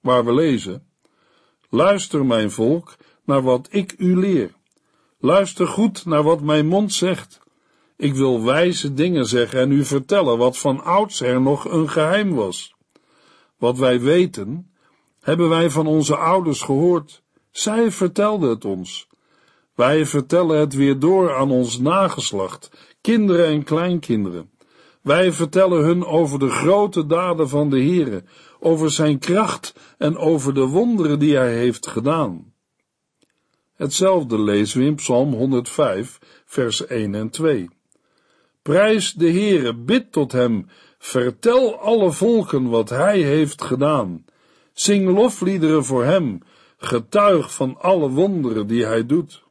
waar 0.00 0.24
we 0.24 0.34
lezen: 0.34 0.86
Luister, 1.68 2.26
mijn 2.26 2.50
volk, 2.50 2.96
naar 3.24 3.42
wat 3.42 3.68
ik 3.70 3.94
u 3.98 4.18
leer. 4.18 4.54
Luister 5.18 5.66
goed 5.66 6.04
naar 6.04 6.22
wat 6.22 6.40
mijn 6.40 6.66
mond 6.66 6.92
zegt. 6.92 7.40
Ik 7.96 8.14
wil 8.14 8.44
wijze 8.44 8.94
dingen 8.94 9.26
zeggen 9.26 9.60
en 9.60 9.70
u 9.70 9.84
vertellen 9.84 10.38
wat 10.38 10.58
van 10.58 10.84
oudsher 10.84 11.40
nog 11.40 11.64
een 11.64 11.90
geheim 11.90 12.34
was. 12.34 12.75
Wat 13.58 13.78
wij 13.78 14.00
weten, 14.00 14.70
hebben 15.20 15.48
wij 15.48 15.70
van 15.70 15.86
onze 15.86 16.16
ouders 16.16 16.62
gehoord. 16.62 17.22
Zij 17.50 17.90
vertelden 17.90 18.48
het 18.48 18.64
ons. 18.64 19.08
Wij 19.74 20.06
vertellen 20.06 20.58
het 20.58 20.74
weer 20.74 20.98
door 20.98 21.34
aan 21.34 21.50
ons 21.50 21.78
nageslacht, 21.78 22.70
kinderen 23.00 23.46
en 23.46 23.64
kleinkinderen. 23.64 24.50
Wij 25.02 25.32
vertellen 25.32 25.84
hun 25.84 26.04
over 26.04 26.38
de 26.38 26.48
grote 26.48 27.06
daden 27.06 27.48
van 27.48 27.70
de 27.70 27.80
Heere, 27.80 28.24
over 28.60 28.90
zijn 28.90 29.18
kracht 29.18 29.74
en 29.98 30.16
over 30.16 30.54
de 30.54 30.66
wonderen 30.66 31.18
die 31.18 31.36
hij 31.36 31.54
heeft 31.56 31.86
gedaan. 31.86 32.52
Hetzelfde 33.74 34.40
lezen 34.40 34.80
we 34.80 34.86
in 34.86 34.94
Psalm 34.94 35.32
105, 35.32 36.18
vers 36.44 36.86
1 36.86 37.14
en 37.14 37.30
2. 37.30 37.68
Prijs 38.62 39.12
de 39.12 39.30
Heere, 39.30 39.74
bid 39.74 40.12
tot 40.12 40.32
hem, 40.32 40.66
vertel 41.06 41.78
alle 41.78 42.12
volken 42.12 42.68
wat 42.68 42.88
hij 42.88 43.20
heeft 43.20 43.62
gedaan. 43.62 44.24
Zing 44.72 45.08
lofliederen 45.08 45.84
voor 45.84 46.04
hem, 46.04 46.38
getuig 46.78 47.54
van 47.54 47.80
alle 47.80 48.10
wonderen 48.10 48.66
die 48.66 48.84
hij 48.84 49.06
doet. 49.06 49.42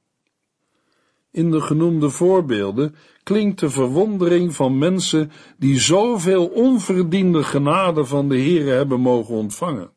In 1.32 1.52
de 1.52 1.62
genoemde 1.62 2.10
voorbeelden 2.10 2.96
klinkt 3.24 3.60
de 3.60 3.70
verwondering 3.70 4.56
van 4.56 4.78
mensen 4.78 5.32
die 5.58 5.80
zoveel 5.80 6.46
onverdiende 6.46 7.44
genade 7.44 8.06
van 8.06 8.30
de 8.30 8.38
Heere 8.38 8.72
hebben 8.72 9.00
mogen 9.00 9.36
ontvangen. 9.36 9.91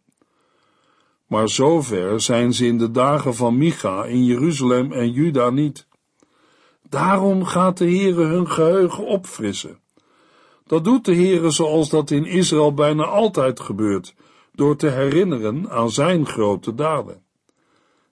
Maar 1.26 1.48
zover 1.48 2.20
zijn 2.20 2.54
ze 2.54 2.66
in 2.66 2.78
de 2.78 2.90
dagen 2.90 3.34
van 3.34 3.58
Micha 3.58 4.04
in 4.04 4.24
Jeruzalem 4.24 4.92
en 4.92 5.12
Juda 5.12 5.50
niet. 5.50 5.86
Daarom 6.88 7.44
gaat 7.44 7.78
de 7.78 7.84
Heere 7.84 8.24
hun 8.24 8.50
geheugen 8.50 9.06
opfrissen. 9.06 9.78
Dat 10.68 10.84
doet 10.84 11.04
de 11.04 11.14
Heere 11.14 11.50
zoals 11.50 11.90
dat 11.90 12.10
in 12.10 12.26
Israël 12.26 12.74
bijna 12.74 13.04
altijd 13.04 13.60
gebeurt, 13.60 14.14
door 14.52 14.76
te 14.76 14.88
herinneren 14.88 15.70
aan 15.70 15.90
zijn 15.90 16.26
grote 16.26 16.74
daden. 16.74 17.22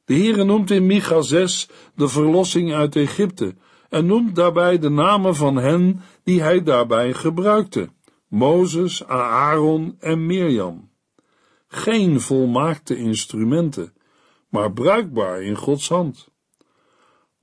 De 0.05 0.15
Heere 0.15 0.45
noemt 0.45 0.71
in 0.71 0.87
Micha 0.87 1.21
6 1.21 1.69
de 1.95 2.09
verlossing 2.09 2.75
uit 2.75 2.97
Egypte 2.97 3.55
en 3.89 4.07
noemt 4.07 4.35
daarbij 4.35 4.79
de 4.79 4.89
namen 4.89 5.35
van 5.35 5.57
hen 5.57 6.03
die 6.25 6.43
hij 6.43 6.63
daarbij 6.63 7.13
gebruikte: 7.13 7.89
Mozes, 8.29 9.07
Aaron 9.07 9.97
en 9.99 10.27
Mirjam. 10.27 10.91
Geen 11.69 12.21
volmaakte 12.21 12.97
instrumenten, 12.97 13.93
maar 14.49 14.73
bruikbaar 14.73 15.43
in 15.43 15.57
Gods 15.57 15.89
hand. 15.89 16.29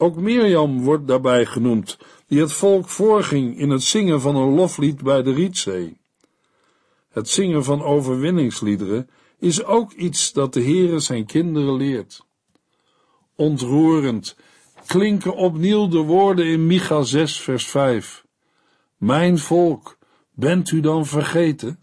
Ook 0.03 0.15
Mirjam 0.15 0.81
wordt 0.81 1.07
daarbij 1.07 1.45
genoemd, 1.45 1.97
die 2.27 2.39
het 2.39 2.51
volk 2.51 2.89
voorging 2.89 3.57
in 3.57 3.69
het 3.69 3.83
zingen 3.83 4.21
van 4.21 4.35
een 4.35 4.53
loflied 4.53 5.03
bij 5.03 5.23
de 5.23 5.33
Rietzee. 5.33 5.97
Het 7.09 7.29
zingen 7.29 7.63
van 7.63 7.83
overwinningsliederen 7.83 9.09
is 9.39 9.63
ook 9.63 9.91
iets 9.91 10.33
dat 10.33 10.53
de 10.53 10.63
Heere 10.63 10.99
zijn 10.99 11.25
kinderen 11.25 11.75
leert. 11.75 12.25
Ontroerend 13.35 14.35
klinken 14.85 15.35
opnieuw 15.35 15.87
de 15.87 16.01
woorden 16.01 16.45
in 16.45 16.67
Micha 16.67 17.03
6 17.03 17.39
vers 17.39 17.65
5. 17.65 18.25
Mijn 18.97 19.37
volk, 19.37 19.97
bent 20.31 20.71
u 20.71 20.79
dan 20.79 21.05
vergeten? 21.05 21.79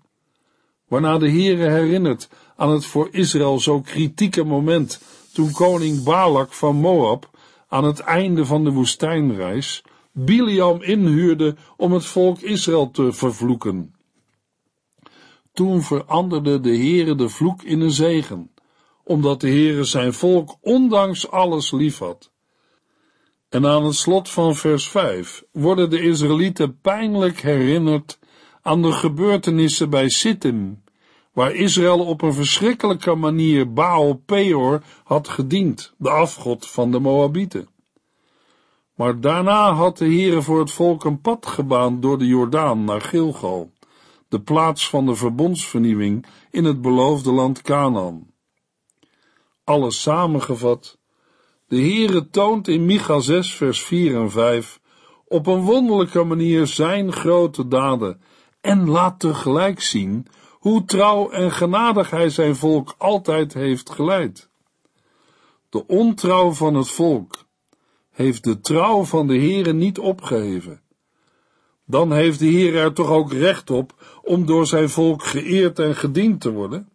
Waarna 0.89 1.19
de 1.19 1.31
Heere 1.31 1.71
herinnert 1.71 2.29
aan 2.57 2.71
het 2.71 2.85
voor 2.85 3.09
Israël 3.11 3.61
zo 3.61 3.81
kritieke 3.81 4.45
moment 4.45 5.01
toen 5.33 5.53
koning 5.53 6.03
Balak 6.03 6.53
van 6.53 6.77
Moab 6.77 7.30
aan 7.71 7.85
het 7.85 8.01
einde 8.01 8.45
van 8.45 8.65
de 8.65 8.71
woestijnreis 8.71 9.83
Biliam 10.13 10.83
inhuurde 10.83 11.57
om 11.77 11.93
het 11.93 12.05
volk 12.05 12.41
Israël 12.41 12.91
te 12.91 13.13
vervloeken. 13.13 13.95
Toen 15.53 15.83
veranderde 15.83 16.61
de 16.61 16.77
Heere 16.77 17.15
de 17.15 17.29
vloek 17.29 17.63
in 17.63 17.81
een 17.81 17.91
zegen, 17.91 18.51
omdat 19.05 19.41
de 19.41 19.49
Heere 19.49 19.85
zijn 19.85 20.13
volk 20.13 20.57
ondanks 20.61 21.31
alles 21.31 21.71
liefhad. 21.71 22.33
En 23.49 23.67
aan 23.67 23.85
het 23.85 23.95
slot 23.95 24.31
van 24.31 24.55
vers 24.55 24.89
5 24.89 25.45
worden 25.53 25.91
de 25.91 26.03
Israëlieten 26.03 26.81
pijnlijk 26.81 27.41
herinnerd 27.41 28.19
aan 28.63 28.83
de 28.83 28.93
gebeurtenissen 28.93 29.91
bij 29.91 30.09
Sittim, 30.09 30.83
waar 31.41 31.55
Israël 31.55 32.05
op 32.05 32.23
een 32.23 32.35
verschrikkelijke 32.35 33.15
manier 33.15 33.73
Baal 33.73 34.15
Peor 34.15 34.83
had 35.05 35.29
gediend, 35.29 35.95
de 35.99 36.11
afgod 36.11 36.67
van 36.67 36.91
de 36.91 36.99
Moabieten. 36.99 37.69
Maar 38.95 39.21
daarna 39.21 39.73
had 39.73 39.99
de 39.99 40.05
Heere 40.05 40.43
voor 40.43 40.59
het 40.59 40.73
volk 40.73 41.05
een 41.05 41.21
pad 41.21 41.47
gebaand 41.47 42.03
door 42.03 42.19
de 42.19 42.27
Jordaan 42.27 42.85
naar 42.85 43.01
Gilgal, 43.01 43.73
de 44.29 44.41
plaats 44.41 44.89
van 44.89 45.07
de 45.07 45.15
verbondsvernieuwing 45.15 46.27
in 46.51 46.65
het 46.65 46.81
beloofde 46.81 47.33
land 47.33 47.63
Canaan. 47.63 48.27
Alles 49.65 50.03
samengevat, 50.03 50.99
de 51.67 51.77
Heere 51.77 52.31
toont 52.31 52.69
in 52.69 52.85
Micha 52.85 53.21
6 53.21 53.55
vers 53.55 53.83
4 53.83 54.17
en 54.17 54.31
5 54.31 54.81
op 55.27 55.47
een 55.47 55.61
wonderlijke 55.61 56.25
manier 56.25 56.67
zijn 56.67 57.13
grote 57.13 57.69
daden 57.69 58.21
en 58.61 58.89
laat 58.89 59.21
tegelijk 59.21 59.81
zien 59.81 60.27
hoe 60.61 60.85
trouw 60.85 61.31
en 61.31 61.53
genadig 61.53 62.11
hij 62.11 62.29
zijn 62.29 62.57
volk 62.57 62.95
altijd 62.99 63.55
heeft 63.55 63.91
geleid. 63.91 64.49
De 65.69 65.87
ontrouw 65.87 66.51
van 66.53 66.75
het 66.75 66.89
volk 66.89 67.45
heeft 68.11 68.45
de 68.45 68.61
trouw 68.61 69.05
van 69.05 69.27
de 69.27 69.39
Heere 69.39 69.73
niet 69.73 69.99
opgeheven. 69.99 70.83
Dan 71.87 72.13
heeft 72.13 72.39
de 72.39 72.47
Heer 72.47 72.77
er 72.77 72.93
toch 72.93 73.09
ook 73.09 73.33
recht 73.33 73.71
op 73.71 74.21
om 74.23 74.47
door 74.47 74.67
zijn 74.67 74.89
volk 74.89 75.25
geëerd 75.25 75.79
en 75.79 75.97
gediend 75.97 76.41
te 76.41 76.53
worden? 76.53 76.89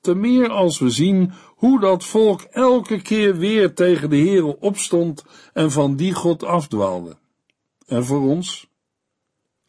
Te 0.00 0.14
meer 0.14 0.50
als 0.50 0.78
we 0.78 0.90
zien 0.90 1.32
hoe 1.54 1.80
dat 1.80 2.04
volk 2.04 2.40
elke 2.40 3.02
keer 3.02 3.36
weer 3.36 3.74
tegen 3.74 4.10
de 4.10 4.16
Heere 4.16 4.60
opstond 4.60 5.24
en 5.52 5.70
van 5.70 5.96
die 5.96 6.14
God 6.14 6.44
afdwaalde. 6.44 7.16
En 7.86 8.04
voor 8.04 8.20
ons? 8.20 8.68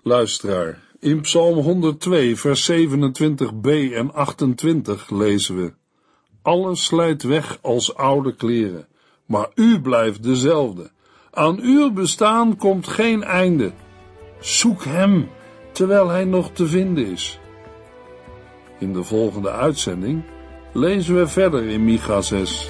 Luisteraar, 0.01 0.86
in 0.99 1.21
Psalm 1.21 1.57
102, 1.57 2.35
vers 2.35 2.71
27b 2.71 3.93
en 3.93 4.13
28 4.13 5.09
lezen 5.09 5.55
we: 5.55 5.73
Alles 6.41 6.85
slijt 6.85 7.23
weg 7.23 7.59
als 7.61 7.95
oude 7.95 8.35
kleren, 8.35 8.87
maar 9.25 9.47
u 9.55 9.81
blijft 9.81 10.23
dezelfde. 10.23 10.91
Aan 11.31 11.59
uw 11.59 11.91
bestaan 11.91 12.57
komt 12.57 12.87
geen 12.87 13.23
einde. 13.23 13.71
Zoek 14.39 14.83
hem 14.83 15.29
terwijl 15.71 16.07
hij 16.07 16.25
nog 16.25 16.51
te 16.51 16.67
vinden 16.67 17.05
is. 17.05 17.39
In 18.79 18.93
de 18.93 19.03
volgende 19.03 19.51
uitzending 19.51 20.23
lezen 20.73 21.15
we 21.15 21.27
verder 21.27 21.63
in 21.63 21.83
Micha 21.83 22.21
6. 22.21 22.69